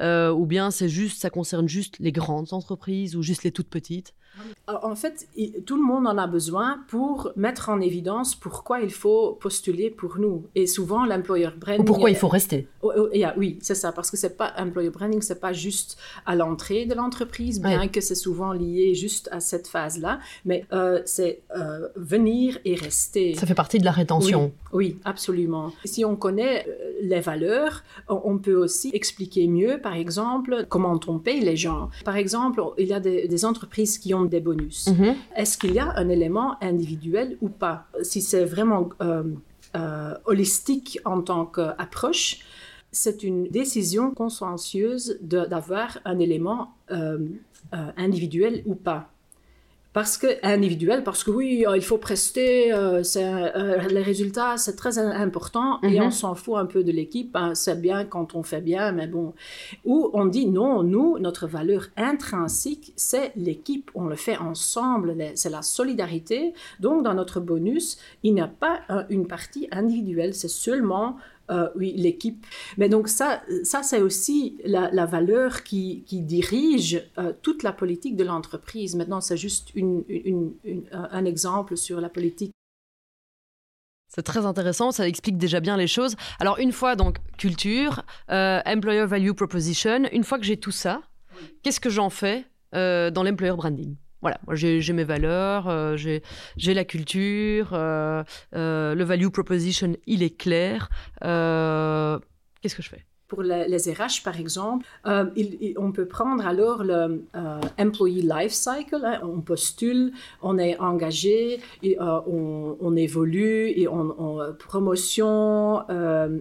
ou 0.01 0.45
bien 0.45 0.71
c'est 0.71 0.89
juste, 0.89 1.21
ça 1.21 1.29
concerne 1.29 1.69
juste 1.69 1.99
les 1.99 2.11
grandes 2.11 2.53
entreprises 2.53 3.15
ou 3.15 3.21
juste 3.21 3.43
les 3.43 3.51
toutes 3.51 3.69
petites? 3.69 4.13
En 4.67 4.95
fait, 4.95 5.27
tout 5.65 5.75
le 5.75 5.83
monde 5.83 6.07
en 6.07 6.17
a 6.17 6.27
besoin 6.27 6.83
pour 6.87 7.31
mettre 7.35 7.69
en 7.69 7.81
évidence 7.81 8.35
pourquoi 8.35 8.81
il 8.81 8.91
faut 8.91 9.33
postuler 9.33 9.89
pour 9.89 10.17
nous. 10.17 10.45
Et 10.55 10.67
souvent, 10.67 11.05
l'employer 11.05 11.49
branding. 11.57 11.81
Ou 11.81 11.83
pourquoi 11.83 12.09
il 12.09 12.15
faut 12.15 12.27
rester. 12.27 12.67
Oui, 13.37 13.59
c'est 13.61 13.75
ça, 13.75 13.91
parce 13.91 14.09
que 14.09 14.17
c'est 14.17 14.37
pas 14.37 14.53
employer 14.57 14.89
branding, 14.89 15.21
c'est 15.21 15.39
pas 15.39 15.53
juste 15.53 15.97
à 16.25 16.35
l'entrée 16.35 16.85
de 16.85 16.93
l'entreprise, 16.93 17.61
bien 17.61 17.87
que 17.87 18.01
c'est 18.01 18.15
souvent 18.15 18.53
lié 18.53 18.95
juste 18.95 19.29
à 19.31 19.39
cette 19.39 19.67
phase-là, 19.67 20.19
mais 20.45 20.65
euh, 20.73 21.01
c'est 21.05 21.41
euh, 21.55 21.87
venir 21.95 22.57
et 22.65 22.75
rester. 22.75 23.35
Ça 23.35 23.45
fait 23.45 23.55
partie 23.55 23.79
de 23.79 23.85
la 23.85 23.91
rétention. 23.91 24.51
Oui, 24.71 24.97
absolument. 25.05 25.71
Si 25.85 26.03
on 26.05 26.15
connaît 26.15 26.65
euh, 26.67 26.93
les 27.01 27.19
valeurs, 27.19 27.83
on 28.07 28.37
peut 28.37 28.55
aussi 28.55 28.89
expliquer 28.93 29.47
mieux, 29.47 29.79
par 29.81 29.93
exemple, 29.93 30.65
comment 30.69 30.99
on 31.07 31.19
paye 31.19 31.41
les 31.41 31.55
gens. 31.55 31.89
Par 32.05 32.15
exemple, 32.15 32.61
il 32.77 32.87
y 32.87 32.93
a 32.93 32.99
des 32.99 33.45
entreprises 33.45 33.97
qui 33.97 34.13
ont 34.13 34.22
des 34.25 34.39
bonus. 34.39 34.87
Mhm. 34.87 35.15
Est-ce 35.35 35.57
qu'il 35.57 35.73
y 35.73 35.79
a 35.79 35.93
un 35.95 36.09
élément 36.09 36.55
individuel 36.61 37.37
ou 37.41 37.49
pas? 37.49 37.87
Si 38.01 38.21
c'est 38.21 38.45
vraiment 38.45 38.89
euh, 39.01 39.23
euh, 39.75 40.15
holistique 40.25 40.99
en 41.05 41.21
tant 41.21 41.45
qu'approche, 41.45 42.39
c'est 42.91 43.23
une 43.23 43.47
décision 43.47 44.11
consciencieuse 44.11 45.17
d'avoir 45.21 45.97
un 46.05 46.19
élément 46.19 46.75
individuel 47.97 48.61
ou 48.67 48.75
pas 48.75 49.12
parce 49.93 50.17
que 50.17 50.27
individuel, 50.41 51.03
parce 51.03 51.23
que 51.23 51.29
oui, 51.29 51.65
euh, 51.67 51.77
il 51.77 51.83
faut 51.83 51.99
prester, 51.99 52.73
euh, 52.73 53.03
euh, 53.15 53.77
les 53.89 54.01
résultats, 54.01 54.57
c'est 54.57 54.75
très 54.75 54.97
important 54.97 55.79
et 55.83 55.99
mhm. 55.99 56.07
on 56.07 56.11
s'en 56.11 56.33
fout 56.33 56.55
un 56.57 56.65
peu 56.65 56.83
de 56.83 56.91
l'équipe. 56.91 57.35
Hein, 57.35 57.53
c'est 57.53 57.79
bien 57.79 58.03
quand 58.03 58.35
on 58.35 58.41
fait 58.41 58.61
bien, 58.61 58.91
mais 58.91 59.07
bon. 59.07 59.33
Ou 59.85 60.09
on 60.13 60.25
dit 60.25 60.47
non, 60.47 60.81
nous, 60.81 61.19
notre 61.19 61.47
valeur 61.47 61.87
intrinsèque, 61.95 62.93
c'est 62.95 63.33
l'équipe, 63.35 63.91
on 63.93 64.05
le 64.05 64.15
fait 64.15 64.37
ensemble, 64.37 65.15
c'est 65.35 65.51
la 65.51 65.61
solidarité. 65.61 66.53
Donc, 66.79 67.03
dans 67.03 67.13
notre 67.13 67.39
bonus, 67.39 67.99
il 68.23 68.33
n'y 68.33 68.41
a 68.41 68.47
pas 68.47 68.81
une 69.09 69.27
partie 69.27 69.67
individuelle, 69.71 70.33
c'est 70.33 70.47
seulement 70.47 71.17
euh, 71.51 71.69
oui, 71.75 71.93
l'équipe. 71.97 72.45
Mais 72.77 72.87
donc 72.87 73.09
ça, 73.09 73.43
ça 73.63 73.83
c'est 73.83 74.01
aussi 74.01 74.57
la, 74.63 75.05
valeur 75.05 75.63
qui, 75.63 76.05
dirige 76.09 77.03
euh, 77.17 77.33
toute 77.41 77.63
la 77.63 77.73
politique 77.73 78.15
de 78.15 78.23
l'entreprise. 78.23 78.95
Maintenant, 78.95 79.19
c'est 79.19 79.35
juste 79.35 79.73
un 80.91 81.25
exemple 81.25 81.75
sur 81.75 81.99
la 81.99 82.09
politique. 82.09 82.51
C'est 84.07 84.23
très 84.23 84.45
intéressant, 84.45 84.91
ça 84.91 85.07
explique 85.07 85.37
déjà 85.37 85.59
bien 85.59 85.75
les 85.75 85.87
choses. 85.87 86.15
Alors 86.39 86.59
une 86.59 86.71
fois 86.71 86.95
donc 86.95 87.17
culture, 87.37 88.03
euh, 88.29 88.61
employer 88.65 89.05
value 89.05 89.31
proposition, 89.31 90.03
une 90.11 90.23
fois 90.23 90.37
que 90.37 90.45
j'ai 90.45 90.57
tout 90.57 90.71
ça, 90.71 91.01
qu'est-ce 91.61 91.79
que 91.79 91.89
j'en 91.89 92.09
fais 92.09 92.45
dans 92.71 93.23
l'employer 93.23 93.53
branding? 93.55 93.95
Voilà, 94.23 94.39
j'ai 94.53 94.93
mes 94.93 95.03
valeurs, 95.03 95.67
euh, 95.67 95.97
j'ai 95.97 96.73
la 96.73 96.85
culture, 96.85 97.71
euh, 97.73 98.23
euh, 98.55 98.95
le 98.95 99.03
value 99.03 99.27
proposition, 99.27 99.97
il 100.07 100.23
est 100.23 100.37
clair. 100.37 100.89
Qu'est-ce 101.21 102.75
que 102.75 102.81
je 102.81 102.89
fais? 102.89 103.05
Pour 103.33 103.41
les, 103.41 103.77
RH, 103.77 104.23
par 104.23 104.39
exemple, 104.39 104.85
euh, 105.07 105.25
on 105.77 105.91
peut 105.91 106.05
prendre 106.05 106.45
alors 106.45 106.83
le 106.83 107.25
euh, 107.35 107.61
employee 107.79 108.21
life 108.21 108.51
cycle. 108.51 109.01
Hein. 109.03 109.21
on 109.23 109.41
postule, 109.41 110.13
on 110.43 110.59
est 110.59 110.77
engagé, 110.79 111.59
et, 111.81 111.99
euh, 111.99 112.19
on, 112.79 112.95
évolue, 112.95 113.69
et 113.75 113.87
on, 113.87 114.35
promotion, 114.59 115.83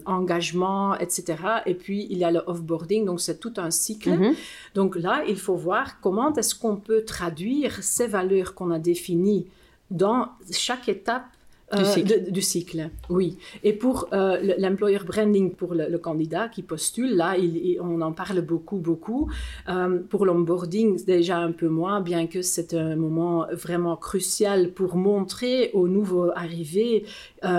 engagement, 0.05 0.99
etc. 0.99 1.37
Et 1.65 1.75
puis 1.75 2.07
il 2.11 2.19
y 2.19 2.25
a 2.25 2.31
le 2.31 2.43
offboarding, 2.47 3.07
donc 3.07 3.21
c'est 3.21 3.41
tout 3.41 3.55
un 3.57 3.71
cycle. 3.71 4.11
Mm-hmm. 4.11 4.35
Donc 4.75 4.97
là, 4.97 5.25
il 5.27 5.39
faut 5.39 5.57
voir 5.57 6.01
comment 6.01 6.35
est-ce 6.35 6.55
qu'on 6.55 6.77
peut 6.77 7.05
traduire 7.05 7.83
ces 7.83 8.07
valeurs 8.07 8.55
qu'on 8.55 8.71
a 8.71 8.79
définies 8.79 9.47
dans 9.91 10.29
chaque 10.51 10.89
étape 10.89 11.25
euh, 11.75 12.31
du, 12.31 12.43
cycle. 12.43 12.91
oui. 13.09 13.39
Et 13.63 13.73
pour 13.73 14.09
euh, 14.13 14.55
l'employer 14.59 14.99
branding, 14.99 15.55
pour 15.55 15.75
le, 15.75 15.97
candidat 15.99 16.49
qui 16.49 16.63
postule, 16.63 17.17
là, 17.17 17.37
il, 17.39 17.79
on 17.81 18.01
en 18.01 18.13
parle 18.13 18.43
beaucoup, 18.43 18.77
beaucoup. 18.77 19.31
Euh, 19.69 20.01
pour 20.11 20.27
l'onboarding, 20.27 21.03
déjà 21.05 21.39
un 21.39 21.53
peu 21.53 21.69
moins, 21.69 22.01
bien 22.01 22.27
que 22.27 22.43
c'est 22.43 22.75
un 22.75 22.97
moment 22.97 23.47
vraiment 23.53 23.97
crucial 23.97 24.71
pour 24.71 24.97
montrer 24.97 25.71
aux 25.73 25.89
nouveaux 25.89 26.31
arrivés, 26.35 27.05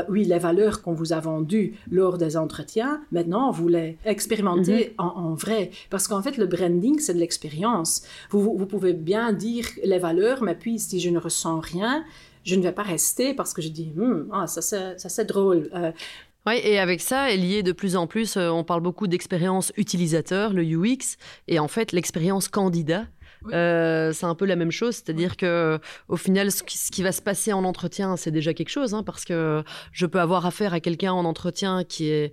oui, 0.10 0.25
les 0.25 0.39
valeurs 0.39 0.82
qu'on 0.82 0.93
vous 0.93 1.12
a 1.13 1.20
vendues 1.20 1.74
lors 1.91 2.17
des 2.17 2.38
entretiens, 2.38 3.01
maintenant, 3.12 3.51
vous 3.51 3.67
les 3.67 3.98
expérimentez 4.05 4.93
mhm. 5.00 5.05
en, 5.15 5.34
vrai. 5.34 5.72
Parce 5.89 6.08
qu'en 6.08 6.22
fait, 6.22 6.38
le 6.38 6.46
branding, 6.46 7.00
c'est 7.00 7.13
de 7.13 7.20
l'expérience. 7.20 8.03
Vous, 8.29 8.58
vous 8.58 8.65
pouvez 8.65 8.93
bien 8.93 9.34
dire 9.34 9.65
les 9.84 10.00
valeurs, 10.00 10.43
mais 10.43 10.55
puis 10.55 10.79
si 10.79 11.00
je 11.00 11.10
ne 11.10 11.20
ressens 11.20 11.60
rien, 11.60 12.03
je 12.44 12.56
ne 12.56 12.62
vais 12.62 12.72
pas 12.72 12.84
rester 12.84 13.34
parce 13.34 13.54
que 13.54 13.62
je 13.62 13.70
dis, 13.70 13.92
hmm, 13.96 14.30
ah, 14.32 14.48
ça 14.48 14.62
c'est 14.98 15.26
drôle. 15.26 15.70
Euh, 15.74 15.92
oui, 16.46 16.60
et 16.64 16.78
avec 16.78 17.00
ça 17.00 17.32
est 17.32 17.38
lié 17.38 17.64
de 17.64 17.72
plus 17.72 17.96
en 17.96 18.06
plus, 18.06 18.36
euh, 18.36 18.50
on 18.50 18.64
parle 18.64 18.82
beaucoup 18.82 19.08
d'expérience 19.08 19.72
utilisateur, 19.78 20.54
le 20.54 20.64
UX, 20.64 21.18
et 21.48 21.60
en 21.60 21.68
fait 21.68 21.92
l'expérience 21.92 22.48
candidat. 22.48 23.06
Euh, 23.52 24.14
c'est 24.14 24.26
un 24.26 24.36
peu 24.36 24.46
la 24.46 24.56
même 24.56 24.72
chose, 24.72 24.96
c'est-à-dire 24.96 25.36
que 25.36 25.78
au 26.08 26.16
final, 26.16 26.50
ce 26.50 26.64
qui, 26.64 27.04
va 27.04 27.12
se 27.12 27.22
passer 27.22 27.52
en 27.52 27.66
entretien, 27.66 28.16
c'est 28.16 28.32
déjà 28.32 28.54
quelque 28.54 28.70
chose, 28.70 28.94
hein, 28.94 29.04
parce 29.04 29.26
que 29.26 29.64
je 29.92 30.06
peux 30.06 30.22
avoir 30.22 30.46
affaire 30.46 30.74
à 30.74 30.80
quelqu'un 30.80 31.12
en 31.12 31.26
entretien 31.26 31.84
qui 31.84 32.10
est 32.10 32.32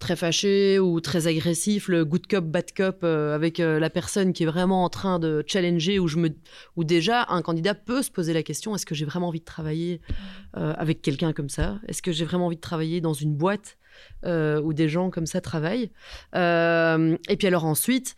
très 0.00 0.16
fâché 0.16 0.80
ou 0.80 1.00
très 1.00 1.28
agressif, 1.28 1.86
le 1.86 2.04
good 2.04 2.26
cop, 2.26 2.44
bad 2.44 2.72
cop 2.76 3.00
euh, 3.04 3.34
avec 3.34 3.60
euh, 3.60 3.78
la 3.78 3.90
personne 3.90 4.32
qui 4.32 4.42
est 4.42 4.46
vraiment 4.46 4.82
en 4.82 4.88
train 4.88 5.20
de 5.20 5.44
challenger, 5.46 6.00
où, 6.00 6.08
me, 6.16 6.30
déjà 6.78 7.26
un 7.28 7.42
candidat 7.42 7.74
peut 7.74 8.02
se 8.02 8.10
poser 8.10 8.32
la 8.32 8.42
question 8.42 8.74
est-ce 8.74 8.86
que 8.86 8.94
j'ai 8.94 9.04
vraiment 9.04 9.28
envie 9.28 9.40
de 9.40 9.44
travailler 9.44 10.00
euh, 10.56 10.72
avec 10.76 11.02
quelqu'un 11.02 11.32
comme 11.32 11.50
ça? 11.50 11.78
Est-ce 11.86 12.02
que 12.02 12.10
j'ai 12.10 12.24
vraiment 12.24 12.46
envie 12.46 12.56
de 12.56 12.60
travailler 12.60 13.00
dans 13.00 13.12
une 13.12 13.36
boîte 13.36 13.76
où 14.24 14.72
des 14.72 14.88
gens 14.88 15.10
comme 15.10 15.26
ça 15.26 15.42
travaillent? 15.42 15.90
Et 16.34 17.36
puis 17.38 17.46
alors 17.46 17.66
ensuite, 17.66 18.16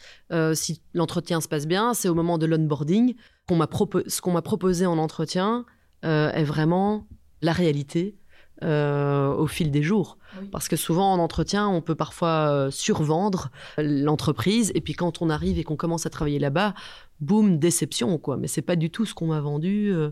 si 0.54 0.80
l'entretien 0.94 1.40
se 1.40 1.48
passe 1.48 1.66
bien, 1.66 1.92
c'est 1.92 2.08
au 2.08 2.14
moment 2.14 2.38
de 2.38 2.46
l'onboarding 2.46 3.14
ce 3.48 4.20
qu'on 4.20 4.32
m'a 4.32 4.42
proposé 4.42 4.86
en 4.86 4.98
entretien 4.98 5.64
est 6.04 6.44
vraiment 6.44 7.08
la 7.40 7.52
réalité 7.52 8.16
au 8.62 9.46
fil 9.46 9.70
des 9.70 9.82
jours. 9.82 10.18
Parce 10.50 10.68
que 10.68 10.76
souvent 10.76 11.12
en 11.12 11.18
entretien, 11.18 11.68
on 11.68 11.80
peut 11.80 11.94
parfois 11.94 12.50
euh, 12.50 12.70
survendre 12.70 13.50
l'entreprise 13.78 14.72
et 14.74 14.80
puis 14.80 14.94
quand 14.94 15.22
on 15.22 15.30
arrive 15.30 15.58
et 15.58 15.64
qu'on 15.64 15.76
commence 15.76 16.06
à 16.06 16.10
travailler 16.10 16.38
là-bas, 16.38 16.74
boum, 17.22 17.58
déception 17.58 18.18
quoi. 18.18 18.36
Mais 18.36 18.48
c'est 18.48 18.62
pas 18.62 18.76
du 18.76 18.90
tout 18.90 19.06
ce 19.06 19.14
qu'on 19.14 19.28
m'a 19.28 19.40
vendu. 19.40 19.92
Euh, 19.92 20.10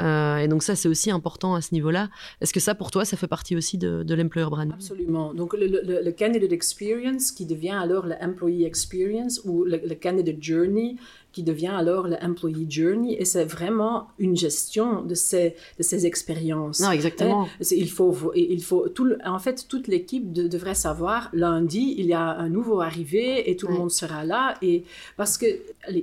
euh, 0.00 0.38
et 0.38 0.48
donc 0.48 0.62
ça, 0.62 0.74
c'est 0.74 0.88
aussi 0.88 1.10
important 1.10 1.54
à 1.54 1.60
ce 1.60 1.74
niveau-là. 1.74 2.08
Est-ce 2.40 2.52
que 2.52 2.60
ça, 2.60 2.74
pour 2.74 2.90
toi, 2.90 3.04
ça 3.04 3.16
fait 3.16 3.28
partie 3.28 3.56
aussi 3.56 3.78
de, 3.78 4.04
l'employer 4.14 4.48
brand? 4.48 4.72
Absolument. 4.72 5.34
Donc 5.34 5.54
le, 5.54 5.66
le, 5.66 6.12
candidate 6.12 6.52
experience 6.52 7.30
qui 7.30 7.46
devient 7.46 7.76
alors 7.78 8.06
l'employee 8.06 8.64
experience 8.64 9.40
ou 9.44 9.64
le, 9.64 9.94
candidate 9.94 10.42
journey 10.42 10.96
qui 11.32 11.42
devient 11.42 11.74
alors 11.76 12.08
l'employee 12.08 12.66
journey 12.70 13.14
et 13.18 13.26
c'est 13.26 13.44
vraiment 13.44 14.08
une 14.18 14.36
gestion 14.36 15.02
de 15.02 15.14
ces 15.14 15.54
de 15.78 15.82
ces 15.82 16.06
expériences. 16.06 16.80
Non, 16.80 16.90
exactement. 16.90 17.46
Il 17.70 17.90
faut 17.90 18.32
il 18.34 18.62
faut 18.62 18.88
tout 18.88 19.12
en 19.24 19.38
fait 19.38 19.66
toute 19.68 19.86
l'équipe 19.86 20.32
devrait 20.32 20.74
savoir, 20.74 21.28
lundi, 21.34 21.94
il 21.98 22.06
y 22.06 22.14
a 22.14 22.26
un 22.38 22.48
nouveau 22.48 22.80
arrivé 22.80 23.50
et 23.50 23.56
tout 23.56 23.68
le 23.68 23.74
monde 23.74 23.90
sera 23.90 24.24
là. 24.24 24.54
Et 24.62 24.84
parce 25.18 25.36
que 25.36 25.46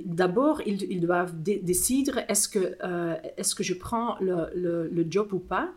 d'abord, 0.04 0.43
ils, 0.66 1.00
doivent 1.00 1.34
décider 1.42 2.12
est-ce 2.28 2.48
que, 2.48 2.76
euh, 2.82 3.16
est-ce 3.36 3.54
que 3.54 3.62
je 3.62 3.74
prends 3.74 4.16
le, 4.20 4.88
le 4.90 5.06
job 5.08 5.32
ou 5.32 5.38
pas. 5.38 5.70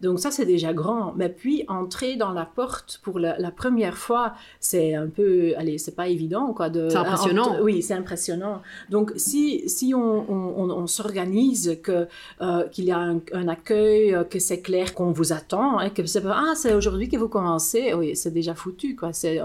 Donc 0.00 0.18
ça, 0.18 0.30
c'est 0.30 0.46
déjà 0.46 0.72
grand. 0.72 1.12
Mais 1.16 1.28
puis, 1.28 1.64
entrer 1.68 2.16
dans 2.16 2.32
la 2.32 2.46
porte 2.46 3.00
pour 3.02 3.18
la, 3.18 3.50
première 3.50 3.96
fois, 3.96 4.34
c'est 4.58 4.94
un 4.94 5.08
peu... 5.08 5.52
Allez, 5.56 5.78
c'est 5.78 5.94
pas 5.94 6.08
évident, 6.08 6.52
quoi. 6.54 6.70
C'est 6.72 6.96
impressionnant. 6.96 7.56
oui, 7.62 7.82
c'est 7.82 7.94
impressionnant. 7.94 8.62
Donc, 8.88 9.12
si, 9.16 9.68
si 9.68 9.94
on, 9.94 10.30
on, 10.30 10.86
s'organise, 10.86 11.78
que, 11.82 12.06
euh, 12.40 12.68
qu'il 12.68 12.84
y 12.84 12.92
a 12.92 12.98
un, 12.98 13.48
accueil, 13.48 14.14
euh, 14.14 14.24
que 14.24 14.38
c'est 14.38 14.60
clair 14.60 14.94
qu'on 14.94 15.12
vous 15.12 15.32
attend, 15.32 15.78
hein, 15.78 15.90
que 15.90 16.04
c'est 16.06 16.22
pas, 16.22 16.36
ah, 16.36 16.54
c'est 16.54 16.72
aujourd'hui 16.74 17.08
que 17.08 17.16
vous 17.16 17.28
commencez, 17.28 17.92
oui, 17.94 18.16
c'est 18.16 18.32
déjà 18.32 18.54
foutu, 18.54 18.96
quoi. 18.96 19.12
C'est, 19.12 19.40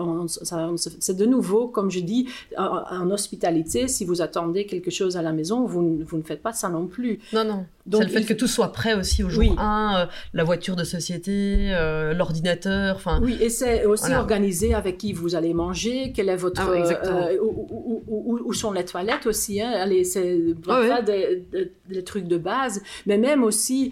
c'est 1.00 1.18
de 1.18 1.26
nouveau, 1.26 1.68
comme 1.68 1.92
je 1.92 2.00
dis, 2.00 2.30
en, 2.58 3.10
hospitalité, 3.12 3.88
si 3.88 4.06
vous 4.06 4.22
attendez 4.22 4.66
quelque 4.66 4.92
chose 4.92 5.18
à 5.18 5.22
la 5.22 5.34
maison, 5.34 5.66
vous, 5.66 6.00
vous 6.06 6.18
ne 6.18 6.24
faites 6.24 6.42
pas 6.42 6.54
ça 6.54 6.70
non 6.70 6.88
plus. 6.88 7.20
Non, 7.34 7.44
non. 7.44 7.66
Donc, 7.86 8.02
c'est 8.02 8.08
le 8.08 8.14
fait 8.14 8.26
que 8.26 8.34
tout 8.34 8.48
soit 8.48 8.72
prêt 8.72 8.96
aussi 8.96 9.24
au 9.24 9.30
jour 9.30 9.44
oui. 9.44 9.52
1, 9.58 9.96
euh, 9.96 10.06
la 10.34 10.44
voiture 10.46 10.76
de 10.76 10.84
société, 10.84 11.74
euh, 11.74 12.14
l'ordinateur, 12.14 12.96
enfin... 12.96 13.20
Oui, 13.22 13.38
et 13.42 13.50
c'est 13.50 13.86
aussi 13.86 14.14
organisé 14.14 14.74
avec 14.74 14.98
qui 14.98 15.14
vous 15.14 15.36
allez 15.36 15.54
manger, 15.54 16.14
quel 16.16 16.30
est 16.30 16.36
votre... 16.36 16.62
Ah 16.62 16.70
euh, 16.70 17.38
où, 17.42 18.54
sont 18.54 18.72
les 18.72 18.86
toilettes 18.86 19.26
aussi, 19.26 19.60
hein, 19.60 19.72
allez, 19.76 20.06
c'est 20.06 20.40
ah 20.70 21.02
des, 21.02 21.46
des, 21.90 22.04
trucs 22.04 22.26
de 22.26 22.38
base, 22.38 22.82
mais 23.06 23.18
même 23.18 23.44
aussi, 23.44 23.92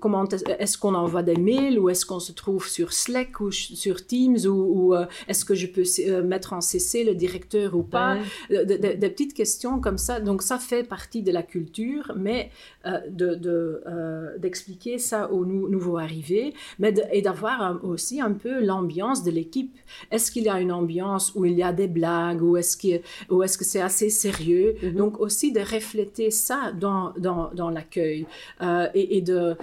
comment 0.00 0.24
est-ce 0.58 0.78
qu'on 0.78 0.94
envoie 0.94 1.22
des 1.22 1.36
mails, 1.36 1.78
ou 1.78 1.90
est-ce 1.90 2.06
qu'on 2.06 2.20
se 2.20 2.32
trouve 2.32 2.66
sur 2.66 2.94
Slack, 2.94 3.40
ou 3.40 3.50
sur 3.50 4.06
Teams, 4.06 4.38
ou, 4.46 4.94
est-ce 5.26 5.44
que 5.44 5.54
je 5.54 5.66
peux 5.66 5.82
mettre 6.22 6.54
en 6.54 6.62
CC 6.62 7.04
le 7.04 7.14
directeur 7.14 7.74
ou 7.74 7.82
pas, 7.82 8.16
des, 8.48 8.78
des 8.78 9.10
petites 9.10 9.34
questions 9.34 9.80
comme 9.80 9.98
ça, 9.98 10.20
donc 10.20 10.42
ça 10.42 10.58
fait 10.58 10.82
partie 10.82 11.22
de 11.22 11.32
la 11.32 11.42
culture, 11.42 12.12
mais... 12.16 12.50
Euh, 12.88 13.00
de, 13.10 13.82
euh, 13.86 14.38
d'expliquer 14.38 14.98
ça 14.98 15.30
aux 15.32 15.44
nouveaux 15.48 15.98
arrivés, 15.98 16.54
mais 16.78 16.94
et 17.12 17.22
d'avoir 17.22 17.84
aussi 17.84 18.20
un 18.20 18.32
peu 18.32 18.64
l'ambiance 18.64 19.22
de 19.22 19.30
l'équipe. 19.30 19.76
Est-ce 20.10 20.30
qu'il 20.30 20.44
y 20.44 20.48
a 20.48 20.60
une 20.60 20.72
ambiance 20.72 21.32
où 21.34 21.44
il 21.44 21.54
y 21.54 21.62
a 21.62 21.72
des 21.72 21.88
blagues, 21.88 22.42
ou 22.42 22.56
est-ce 22.56 22.76
que, 22.76 23.00
ou 23.32 23.42
est-ce 23.42 23.58
que 23.58 23.64
c'est 23.64 23.80
assez 23.80 24.10
sérieux? 24.10 24.74
Mm-hmm. 24.82 24.94
Donc 24.94 25.20
aussi 25.20 25.52
de 25.52 25.60
refléter 25.60 26.30
ça 26.30 26.72
dans, 26.72 27.12
dans, 27.18 27.50
dans 27.54 27.70
l'accueil 27.70 28.26
euh, 28.62 28.86
et, 28.94 29.18
et, 29.18 29.22
de, 29.22 29.56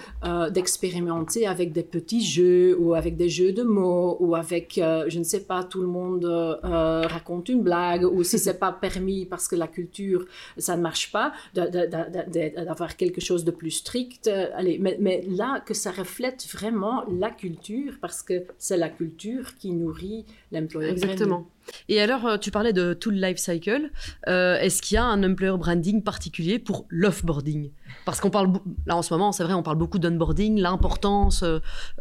d'expérimenter 0.51 1.47
avec 1.47 1.71
des 1.71 1.83
petits 1.83 2.23
jeux 2.23 2.75
ou 2.79 2.93
avec 2.93 3.15
des 3.15 3.29
jeux 3.29 3.51
de 3.51 3.63
mots 3.63 4.17
ou 4.19 4.35
avec, 4.35 4.73
je 4.75 5.19
ne 5.19 5.23
sais 5.23 5.41
pas, 5.41 5.63
tout 5.63 5.81
le 5.81 5.87
monde 5.87 6.25
raconte 6.63 7.49
une 7.49 7.61
blague 7.61 8.03
ou 8.03 8.23
si 8.23 8.39
c'est 8.39 8.59
pas 8.59 8.71
permis 8.81 9.25
parce 9.25 9.47
que 9.47 9.55
la 9.55 9.67
culture, 9.67 10.25
ça 10.57 10.75
ne 10.75 10.81
marche 10.81 11.11
pas, 11.11 11.33
d'avoir 11.53 12.95
quelque 12.97 13.21
chose 13.21 13.43
de 13.43 13.51
plus 13.51 13.71
strict. 13.71 14.27
Euh, 14.27 14.49
allez, 14.55 14.77
mais, 14.79 14.97
mais, 14.99 15.23
là, 15.27 15.61
que 15.65 15.73
ça 15.75 15.91
reflète 15.91 16.47
vraiment 16.51 17.03
la 17.07 17.29
culture, 17.29 17.93
parce 18.01 18.23
que 18.23 18.45
c'est 18.57 18.77
la 18.77 18.89
culture 18.89 19.55
qui 19.55 19.71
nourrit 19.71 20.25
l'employer 20.51 20.91
Exactement. 20.91 21.47
Et 21.89 22.01
alors, 22.01 22.25
euh, 22.25 22.37
tu 22.37 22.51
parlais 22.51 22.73
de 22.73 22.93
tout 22.93 23.11
le 23.11 23.17
life 23.17 23.37
cycle. 23.37 23.91
Euh, 24.27 24.57
est-ce 24.57 24.81
qu'il 24.81 24.95
y 24.95 24.97
a 24.97 25.03
un 25.03 25.23
employer 25.23 25.57
branding 25.57 26.03
particulier 26.03 26.59
pour 26.59 26.85
l'offboarding? 26.89 27.71
Parce 28.05 28.19
qu'on 28.19 28.29
parle, 28.29 28.53
là 28.85 28.95
en 28.95 29.01
ce 29.01 29.13
moment, 29.13 29.31
c'est 29.31 29.43
vrai, 29.43 29.53
on 29.53 29.63
parle 29.63 29.77
beaucoup 29.77 29.99
d'onboarding, 29.99 30.59
l'importance 30.59 31.43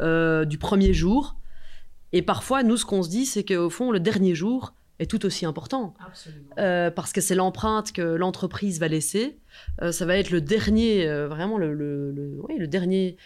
euh, 0.01 0.45
du 0.45 0.59
premier 0.59 0.93
jour. 0.93 1.37
Et 2.13 2.23
parfois, 2.23 2.63
nous, 2.63 2.77
ce 2.77 2.85
qu'on 2.85 3.03
se 3.03 3.09
dit, 3.09 3.27
c'est 3.27 3.45
qu'au 3.45 3.71
fond, 3.71 3.91
le 3.91 4.01
dernier 4.01 4.35
jour 4.35 4.75
est 5.01 5.11
tout 5.11 5.27
aussi 5.27 5.45
important. 5.45 5.95
parce 6.57 7.13
que 7.13 7.21
c'est 7.21 7.35
l'empreinte 7.35 7.93
que 7.93 8.03
l'entreprise 8.03 8.79
va 8.79 8.87
laisser. 8.87 9.39
ça 9.91 10.07
va 10.07 10.17
être 10.17 10.31
le 10.31 10.41
dernier, 10.41 11.09
vraiment 11.27 11.59
le, 11.59 11.75
le, 11.75 12.39
oui, 12.49 12.57
le 12.59 12.69
dernier 12.69 13.17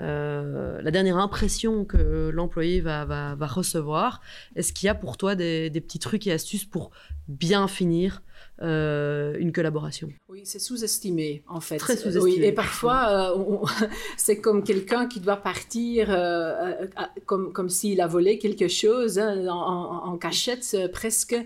euh, 0.00 0.80
la 0.82 0.90
dernière 0.90 1.16
impression 1.16 1.84
que 1.84 2.30
l'employé 2.32 2.80
va, 2.80 3.34
recevoir. 3.40 4.20
Est-ce 4.56 4.72
qu'il 4.72 4.86
y 4.86 4.88
a 4.88 4.94
pour 4.94 5.16
toi 5.16 5.34
des, 5.34 5.70
des, 5.70 5.80
petits 5.80 5.98
trucs 5.98 6.26
et 6.26 6.32
astuces 6.32 6.64
pour 6.64 6.90
bien 7.26 7.68
finir 7.68 8.22
euh, 8.60 9.36
une 9.38 9.52
collaboration. 9.52 10.08
Oui, 10.28 10.40
c'est 10.44 10.58
sous-estimé 10.58 11.42
en 11.48 11.60
fait. 11.60 11.76
Très 11.76 11.96
sous-estimé. 11.96 12.46
et 12.46 12.52
parfois, 12.52 13.32
euh, 13.38 13.86
c'est 14.16 14.40
comme 14.40 14.64
quelqu'un 14.64 15.06
qui 15.06 15.20
doit 15.20 15.36
partir 15.36 16.08
euh, 16.10 16.86
comme, 17.24 17.52
comme 17.52 17.68
s'il 17.68 18.00
a 18.00 18.08
volé 18.08 18.38
quelque 18.38 18.66
chose 18.66 19.20
hein, 19.20 19.46
en, 19.48 20.16
cachette 20.18 20.76
presque. 20.92 21.36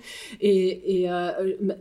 Et, 0.41 1.07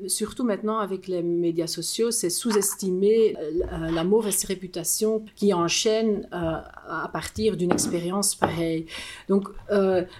surtout 0.07 0.43
maintenant 0.43 0.79
avec 0.79 1.07
les 1.07 1.21
médias 1.21 1.67
sociaux, 1.67 2.11
c'est 2.11 2.29
sous-estimer 2.29 3.35
la 3.71 4.03
mauvaise 4.03 4.43
réputation 4.43 5.23
qui 5.35 5.53
enchaîne 5.53 6.27
à 6.91 7.07
partir 7.07 7.57
d'une 7.57 7.71
expérience 7.71 8.35
pareille. 8.35 8.85
Donc, 9.29 9.49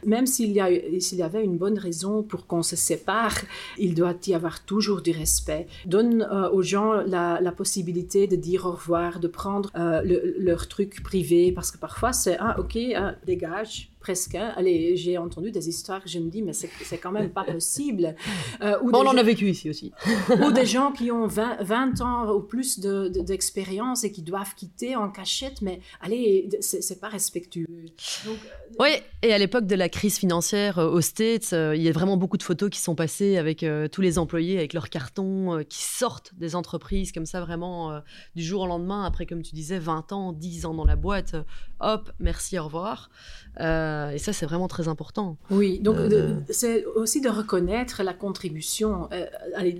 même 0.06 0.26
s'il 0.26 0.52
y, 0.52 1.16
y 1.16 1.22
avait 1.22 1.44
une 1.44 1.58
bonne 1.58 1.78
raison 1.78 2.24
pour 2.24 2.48
qu'on 2.48 2.64
se 2.64 2.76
sépare, 2.76 3.36
il 3.78 3.96
doit 3.96 4.16
y 4.28 4.34
avoir 4.34 4.64
toujours 4.66 5.02
du 5.02 5.12
respect. 5.12 5.68
Donne 5.86 6.22
euh, 6.22 6.50
aux 6.50 6.62
gens 6.62 7.02
la, 7.06 7.52
possibilité 7.52 8.28
de 8.28 8.36
dire 8.36 8.66
au 8.66 8.72
revoir, 8.72 9.20
de 9.20 9.28
prendre 9.28 9.70
euh, 9.76 10.02
leur 10.40 10.68
truc 10.68 11.04
privé, 11.04 11.52
parce 11.52 11.70
que 11.72 11.78
parfois 11.78 12.14
c'est, 12.14 12.38
ah 12.40 12.56
ok, 12.60 12.78
ah, 12.96 13.16
dégage, 13.26 13.92
presque. 14.02 14.36
Hein. 14.36 14.52
Allez, 14.58 14.98
j'ai 14.98 15.18
entendu 15.18 15.52
des 15.52 15.70
histoires, 15.70 16.02
je 16.06 16.20
me 16.20 16.30
dis, 16.30 16.42
mais 16.42 16.54
c'est 16.54 16.98
quand 16.98 17.12
même 17.12 17.30
pas 17.30 17.44
possible. 17.52 18.16
Euh, 18.62 18.78
bon, 18.84 19.06
on 19.06 19.08
en 19.08 19.18
a 19.18 19.24
vécu 19.24 19.50
ici 19.50 19.70
aussi. 19.70 19.94
ou 20.44 20.52
des 20.52 20.66
gens 20.66 20.92
qui 20.92 21.12
ont 21.12 21.28
20, 21.28 21.64
20 21.64 22.02
ans 22.02 22.32
ou 22.34 22.42
plus 22.42 22.80
d'expérience 22.80 24.04
et 24.04 24.12
qui 24.12 24.24
doivent 24.24 24.56
quitter 24.56 24.96
en 24.96 25.10
cachette, 25.10 25.62
mais 25.62 25.80
allez, 26.02 26.50
c'est 26.60 27.00
pas 27.00 27.10
respectueux. 27.10 27.68
Donc, 28.26 28.38
euh, 28.46 28.76
oui, 28.80 28.90
et 29.22 29.34
à 29.34 29.38
l'époque 29.38 29.68
de 29.68 29.76
la 29.76 29.88
crise 29.88 30.18
financière 30.18 30.80
euh, 30.80 30.90
aux 30.90 31.02
States, 31.02 31.52
il 31.52 31.82
y 31.82 31.88
a 31.88 31.92
vraiment 31.92 32.18
beaucoup 32.18 32.38
de 32.38 32.44
photos 32.44 32.70
qui 32.70 32.80
sont 32.80 32.96
passées 32.96 33.38
avec 33.38 33.66
tous 33.92 34.02
les 34.02 34.18
employés, 34.18 34.58
avec 34.58 34.74
leurs 34.74 34.90
cartons, 34.90 35.64
qui 35.70 35.84
sortent 35.84 36.34
des 36.36 36.56
entreprises 36.56 37.12
comme 37.12 37.26
ça, 37.26 37.40
vraiment 37.42 38.02
du 38.36 38.44
jour 38.44 38.64
au 38.64 38.68
lendemain, 38.68 39.06
après, 39.06 39.26
comme 39.26 39.44
tu 39.44 39.54
disais, 39.54 39.80
20 39.80 40.12
ans, 40.12 40.34
10 40.34 40.66
ans 40.66 40.74
dans 40.74 40.86
la 40.86 40.96
boîte, 40.96 41.36
hop, 41.80 42.12
merci, 42.20 42.58
au 42.58 42.66
revoir. 42.66 43.10
Euh, 43.60 43.91
et 44.14 44.18
ça, 44.18 44.34
c'est 44.34 44.46
vraiment 44.46 44.68
très 44.68 44.88
important. 44.88 45.38
Oui, 45.50 45.80
donc 45.80 45.98
euh, 45.98 46.36
c'est 46.50 46.86
aussi 46.86 47.22
de 47.22 47.30
reconnaître 47.30 48.04
la 48.04 48.14
contribution. 48.14 49.10
Euh, 49.12 49.26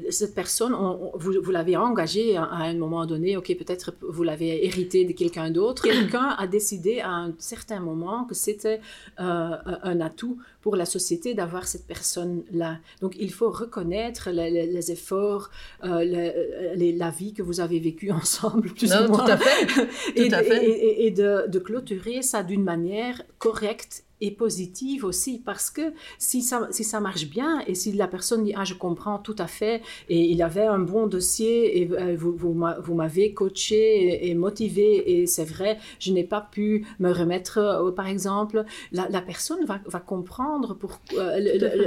cette 0.10 0.36
personne, 0.36 0.74
vous, 1.16 1.34
vous 1.42 1.52
l'avez 1.52 1.78
engagée 1.78 2.38
à, 2.38 2.46
un 2.46 2.76
moment 2.76 3.06
donné, 3.06 3.38
ok, 3.38 3.56
peut-être 3.58 3.94
vous 4.02 4.24
l'avez 4.24 4.66
hérité 4.66 5.06
de 5.06 5.14
quelqu'un 5.14 5.50
d'autre. 5.52 5.84
Quelqu'un 5.84 6.36
a 6.38 6.48
décidé 6.48 7.00
à 7.00 7.10
un 7.10 7.34
certain 7.38 7.80
moment 7.80 8.26
que 8.26 8.36
c'était 8.36 8.82
un 9.18 10.02
atout 10.02 10.38
pour 10.62 10.76
la 10.76 10.86
société 10.86 11.34
d'avoir 11.34 11.68
cette 11.68 11.88
personne-là. 11.88 12.80
Donc, 13.02 13.16
il 13.20 13.32
faut 13.32 13.50
reconnaître 13.50 14.30
les, 14.30 14.92
efforts, 14.92 15.50
la 15.84 17.10
vie 17.12 17.34
que 17.34 17.42
vous 17.42 17.60
avez 17.60 17.80
vécue 17.80 18.12
ensemble, 18.22 18.70
plus 18.70 18.90
non, 18.90 19.06
ou 19.06 19.08
moins. 19.10 19.26
Tout 19.26 19.32
à 19.32 19.38
fait. 19.38 19.88
et, 20.16 20.34
à 20.34 20.44
fait. 20.44 21.06
et, 21.06 21.12
de, 21.12 21.48
de 21.48 21.60
clôturer 21.60 22.22
ça 22.22 22.44
d'une 22.44 22.64
manière 22.64 23.22
correcte 23.40 24.04
et 24.22 24.32
positive 24.32 25.04
aussi 25.04 25.40
parce 25.40 25.70
que 25.70 25.94
si 26.18 26.42
ça, 26.42 26.68
si 26.72 26.84
ça 26.84 27.00
marche 27.00 27.26
bien 27.28 27.64
et 27.68 27.76
si 27.76 27.92
la 27.92 28.08
personne 28.08 28.44
dit 28.44 28.54
ah 28.56 28.64
je 28.64 28.76
comprends 28.76 29.18
tout 29.18 29.36
à 29.40 29.48
fait 29.48 29.82
et 30.10 30.22
il 30.22 30.42
avait 30.44 30.66
un 30.66 30.80
bon 30.80 31.08
dossier 31.08 31.82
et 31.82 31.90
euh, 31.92 32.16
vous, 32.16 32.32
vous, 32.36 32.94
m'avez 32.96 33.34
coaché 33.34 34.30
et, 34.30 34.36
motivé 34.36 35.20
et 35.22 35.28
c'est 35.28 35.46
vrai 35.46 35.80
je 36.00 36.12
n'ai 36.12 36.24
pas 36.24 36.42
pu 36.42 36.86
me 37.00 37.12
remettre 37.12 37.58
euh, 37.58 37.92
par 37.92 38.08
exemple 38.08 38.64
la, 38.92 39.10
la 39.10 39.22
personne 39.22 39.66
va, 39.66 39.80
va, 39.86 40.00
comprendre 40.00 40.76
pour, 40.76 41.00
euh, 41.18 41.40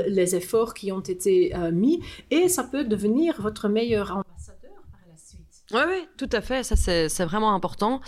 les 0.08 0.34
efforts 0.34 0.74
qui 0.74 0.92
ont 0.92 1.00
été 1.00 1.52
mis 1.72 2.02
et 2.30 2.48
ça 2.48 2.64
peut 2.64 2.84
devenir 2.84 3.40
votre 3.40 3.68
meilleur 3.68 4.10
ambassadeur 4.10 4.82
par 4.90 5.00
la 5.08 5.16
suite. 5.16 5.64
Oui, 5.72 5.80
oui, 5.86 6.08
tout 6.16 6.28
à 6.32 6.40
fait. 6.40 6.62
Ça, 6.64 6.76
c'est 6.76 7.24
vraiment 7.24 7.54
important. 7.54 8.00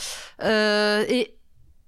et 0.43 1.37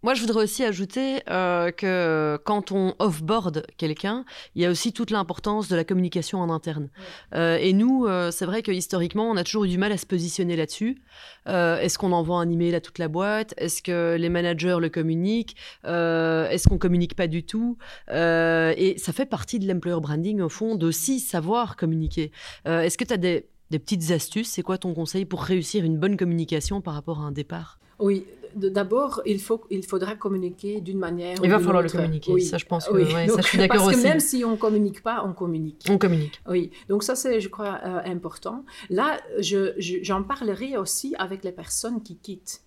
moi, 0.02 0.14
je 0.14 0.20
voudrais 0.20 0.44
aussi 0.44 0.64
ajouter 0.64 1.22
euh, 1.28 1.72
que 1.72 2.38
quand 2.44 2.70
on 2.70 2.94
off-board 3.00 3.66
quelqu'un, 3.76 4.24
il 4.54 4.62
y 4.62 4.64
a 4.64 4.70
aussi 4.70 4.92
toute 4.92 5.10
l'importance 5.10 5.68
de 5.68 5.74
la 5.74 5.82
communication 5.82 6.40
en 6.40 6.50
interne. 6.50 6.88
Euh, 7.34 7.58
et 7.60 7.72
nous, 7.72 8.06
euh, 8.06 8.30
c'est 8.30 8.46
vrai 8.46 8.62
que 8.62 8.70
historiquement, 8.70 9.28
on 9.28 9.36
a 9.36 9.42
toujours 9.42 9.64
eu 9.64 9.68
du 9.68 9.78
mal 9.78 9.90
à 9.90 9.96
se 9.96 10.06
positionner 10.06 10.54
là-dessus. 10.56 11.02
Est-ce 11.46 11.98
qu'on 11.98 12.12
envoie 12.12 12.38
un 12.38 12.50
email 12.50 12.74
à 12.74 12.80
toute 12.80 12.98
la 12.98 13.08
boîte? 13.08 13.54
Est-ce 13.56 13.82
que 13.82 14.16
les 14.18 14.28
managers 14.28 14.76
le 14.80 14.90
communiquent? 14.90 15.56
Est-ce 15.84 16.68
qu'on 16.68 16.76
communique 16.76 17.16
pas 17.16 17.26
du 17.26 17.42
tout? 17.42 17.78
Et 18.10 18.94
ça 18.98 19.12
fait 19.12 19.24
partie 19.24 19.58
de 19.58 19.66
l'employer 19.66 19.98
branding, 19.98 20.42
au 20.42 20.50
fond, 20.50 20.74
d'aussi 20.74 21.20
savoir 21.20 21.76
communiquer. 21.76 22.32
Est-ce 22.66 22.98
que 22.98 23.04
tu 23.04 23.14
as 23.14 23.16
des, 23.16 23.48
des 23.70 23.78
petites 23.78 24.10
astuces? 24.10 24.50
C'est 24.50 24.62
quoi 24.62 24.76
ton 24.76 24.92
conseil 24.92 25.24
pour 25.24 25.42
réussir 25.42 25.84
une 25.84 25.98
bonne 25.98 26.18
communication 26.18 26.82
par 26.82 26.92
rapport 26.92 27.20
à 27.20 27.22
un 27.22 27.32
départ? 27.32 27.78
Oui, 27.98 28.24
d'abord, 28.58 29.22
il, 29.26 29.40
faut, 29.40 29.64
il 29.70 29.84
faudra 29.84 30.14
communiquer 30.14 30.80
d'une 30.80 30.98
manière. 30.98 31.36
Il 31.42 31.50
va 31.50 31.58
falloir 31.58 31.82
le 31.82 31.88
communiquer. 31.88 32.32
Oui. 32.32 32.42
Ça, 32.42 32.58
je 32.58 32.66
pense. 32.66 32.88
Que, 32.88 33.04
ça, 33.04 33.24
je 33.38 33.42
suis 33.42 33.58
d'accord 33.58 33.86
aussi. 33.86 33.92
Parce 33.92 34.02
que 34.02 34.08
même 34.08 34.20
si 34.20 34.44
on 34.44 34.56
communique 34.56 35.02
pas, 35.02 35.24
on 35.24 35.32
communique. 35.32 35.86
On 35.88 35.98
communique. 35.98 36.40
Oui. 36.48 36.70
Donc 36.88 37.02
ça, 37.02 37.14
c'est, 37.14 37.40
je 37.40 37.48
crois, 37.48 37.80
euh, 37.84 38.00
important. 38.04 38.64
Là, 38.90 39.18
je, 39.38 39.74
j'en 40.02 40.22
parlerai 40.22 40.76
aussi 40.76 41.14
avec 41.18 41.44
les 41.44 41.52
personnes 41.52 42.02
qui 42.02 42.16
quittent. 42.16 42.62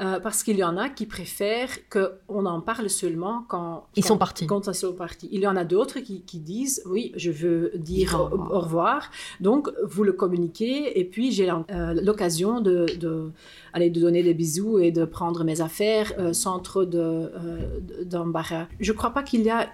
Euh, 0.00 0.18
parce 0.18 0.42
qu'il 0.42 0.56
y 0.56 0.64
en 0.64 0.76
a 0.76 0.88
qui 0.88 1.06
préfèrent 1.06 1.88
qu'on 1.88 2.46
en 2.46 2.60
parle 2.60 2.90
seulement 2.90 3.44
quand 3.46 3.86
ils 3.94 4.04
sont 4.04 4.18
partis. 4.18 4.44
Quand 4.44 4.66
ils 4.66 4.74
sont 4.74 4.92
partis. 4.92 5.28
Il 5.30 5.40
y 5.40 5.46
en 5.46 5.54
a 5.54 5.64
d'autres 5.64 6.00
qui, 6.00 6.22
qui, 6.22 6.40
disent 6.40 6.82
oui, 6.86 7.12
je 7.14 7.30
veux 7.30 7.70
dire 7.76 8.28
au, 8.32 8.58
revoir. 8.58 9.12
Donc 9.40 9.70
vous 9.84 10.02
le 10.02 10.12
communiquez 10.12 10.98
et 10.98 11.04
puis 11.04 11.30
j'ai 11.30 11.48
euh, 11.48 11.94
l'occasion 12.02 12.60
de, 12.60 12.86
de, 12.98 13.30
aller 13.72 13.88
de 13.88 14.00
donner 14.00 14.24
des 14.24 14.34
bisous 14.34 14.80
et 14.80 14.90
de 14.90 15.04
prendre 15.04 15.44
mes 15.44 15.60
affaires 15.60 16.12
euh, 16.18 16.32
sans 16.32 16.58
trop 16.58 16.84
de 16.84 17.30
d'embarras. 18.02 18.66
je 18.80 18.90
ne 18.90 18.96
crois 18.96 19.10
pas 19.10 19.22
qu'il 19.22 19.42
y 19.42 19.50
a 19.50 19.68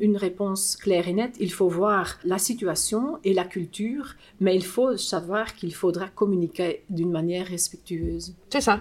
une 0.00 0.16
réponse 0.16 0.76
claire 0.76 1.08
et 1.08 1.12
nette. 1.12 1.34
Il 1.40 1.50
faut 1.50 1.68
voir 1.68 2.20
la 2.24 2.38
situation 2.38 3.18
et 3.24 3.34
la 3.34 3.44
culture, 3.44 4.14
mais 4.38 4.54
il 4.54 4.64
faut 4.64 4.96
savoir 4.96 5.56
qu'il 5.56 5.74
faudra 5.74 6.06
communiquer 6.08 6.84
d'une 6.90 7.10
manière 7.10 7.48
respectueuse. 7.48 8.34
C'est 8.50 8.60
ça. 8.60 8.80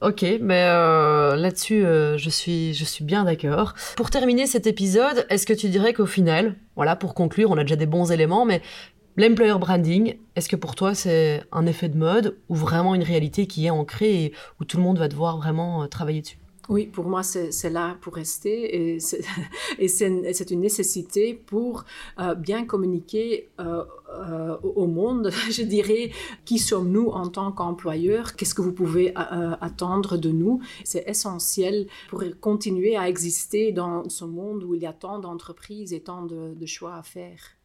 Ok, 0.00 0.24
mais 0.40 0.62
euh, 0.68 1.34
là-dessus, 1.34 1.84
euh, 1.84 2.16
je 2.18 2.30
suis, 2.30 2.72
je 2.72 2.84
suis 2.84 3.02
bien 3.02 3.24
d'accord. 3.24 3.74
Pour 3.96 4.10
terminer 4.10 4.46
cet 4.46 4.68
épisode, 4.68 5.26
est-ce 5.28 5.44
que 5.44 5.52
tu 5.52 5.68
dirais 5.68 5.92
qu'au 5.92 6.06
final, 6.06 6.54
voilà, 6.76 6.94
pour 6.94 7.14
conclure, 7.14 7.50
on 7.50 7.56
a 7.56 7.62
déjà 7.62 7.74
des 7.74 7.86
bons 7.86 8.12
éléments, 8.12 8.44
mais 8.44 8.62
l'employer 9.16 9.58
branding, 9.58 10.14
est-ce 10.36 10.48
que 10.48 10.54
pour 10.54 10.76
toi 10.76 10.94
c'est 10.94 11.42
un 11.50 11.66
effet 11.66 11.88
de 11.88 11.98
mode 11.98 12.36
ou 12.48 12.54
vraiment 12.54 12.94
une 12.94 13.02
réalité 13.02 13.48
qui 13.48 13.66
est 13.66 13.70
ancrée 13.70 14.22
et 14.22 14.32
où 14.60 14.64
tout 14.64 14.76
le 14.76 14.84
monde 14.84 14.98
va 14.98 15.08
devoir 15.08 15.36
vraiment 15.36 15.82
euh, 15.82 15.86
travailler 15.88 16.22
dessus? 16.22 16.38
Oui, 16.68 16.86
pour 16.86 17.06
moi, 17.06 17.22
c'est 17.22 17.70
là 17.70 17.96
pour 18.02 18.14
rester 18.14 18.94
et 18.94 19.00
c'est 19.88 20.50
une 20.50 20.60
nécessité 20.60 21.32
pour 21.34 21.84
euh, 22.18 22.34
bien 22.34 22.66
communiquer 22.66 23.48
euh, 23.58 23.84
euh, 24.10 24.56
au 24.62 24.86
monde, 24.86 25.30
je 25.50 25.62
dirais, 25.62 26.10
qui 26.44 26.58
sommes-nous 26.58 27.08
en 27.08 27.28
tant 27.28 27.52
qu'employeurs, 27.52 28.36
qu'est-ce 28.36 28.54
que 28.54 28.62
vous 28.62 28.72
pouvez 28.72 29.14
attendre 29.14 30.18
de 30.18 30.30
nous. 30.30 30.60
C'est 30.84 31.08
essentiel 31.08 31.86
pour 32.10 32.22
continuer 32.40 32.96
à 32.96 33.08
exister 33.08 33.72
dans 33.72 34.08
ce 34.08 34.24
monde 34.24 34.62
où 34.64 34.74
il 34.74 34.82
y 34.82 34.86
a 34.86 34.92
tant 34.92 35.18
d'entreprises 35.18 35.92
et 35.92 36.00
tant 36.00 36.22
de 36.22 36.66
choix 36.66 36.96
à 36.96 37.02
faire. 37.02 37.57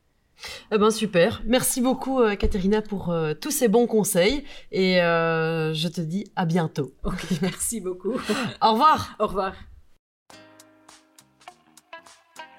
Eh 0.72 0.78
ben 0.78 0.92
super. 0.92 1.42
Merci 1.46 1.82
beaucoup 1.82 2.20
euh, 2.20 2.36
Katerina 2.36 2.82
pour 2.82 3.10
euh, 3.10 3.34
tous 3.34 3.52
ces 3.52 3.68
bons 3.68 3.88
conseils 3.88 4.44
et 4.72 5.02
euh, 5.02 5.74
je 5.74 5.88
te 5.88 6.02
dis 6.02 6.26
à 6.36 6.46
bientôt. 6.46 6.94
Ok, 7.04 7.26
merci 7.42 7.80
beaucoup. 7.82 8.14
Au 8.62 8.72
revoir. 8.72 9.16
Au 9.20 9.28
revoir. 9.28 9.54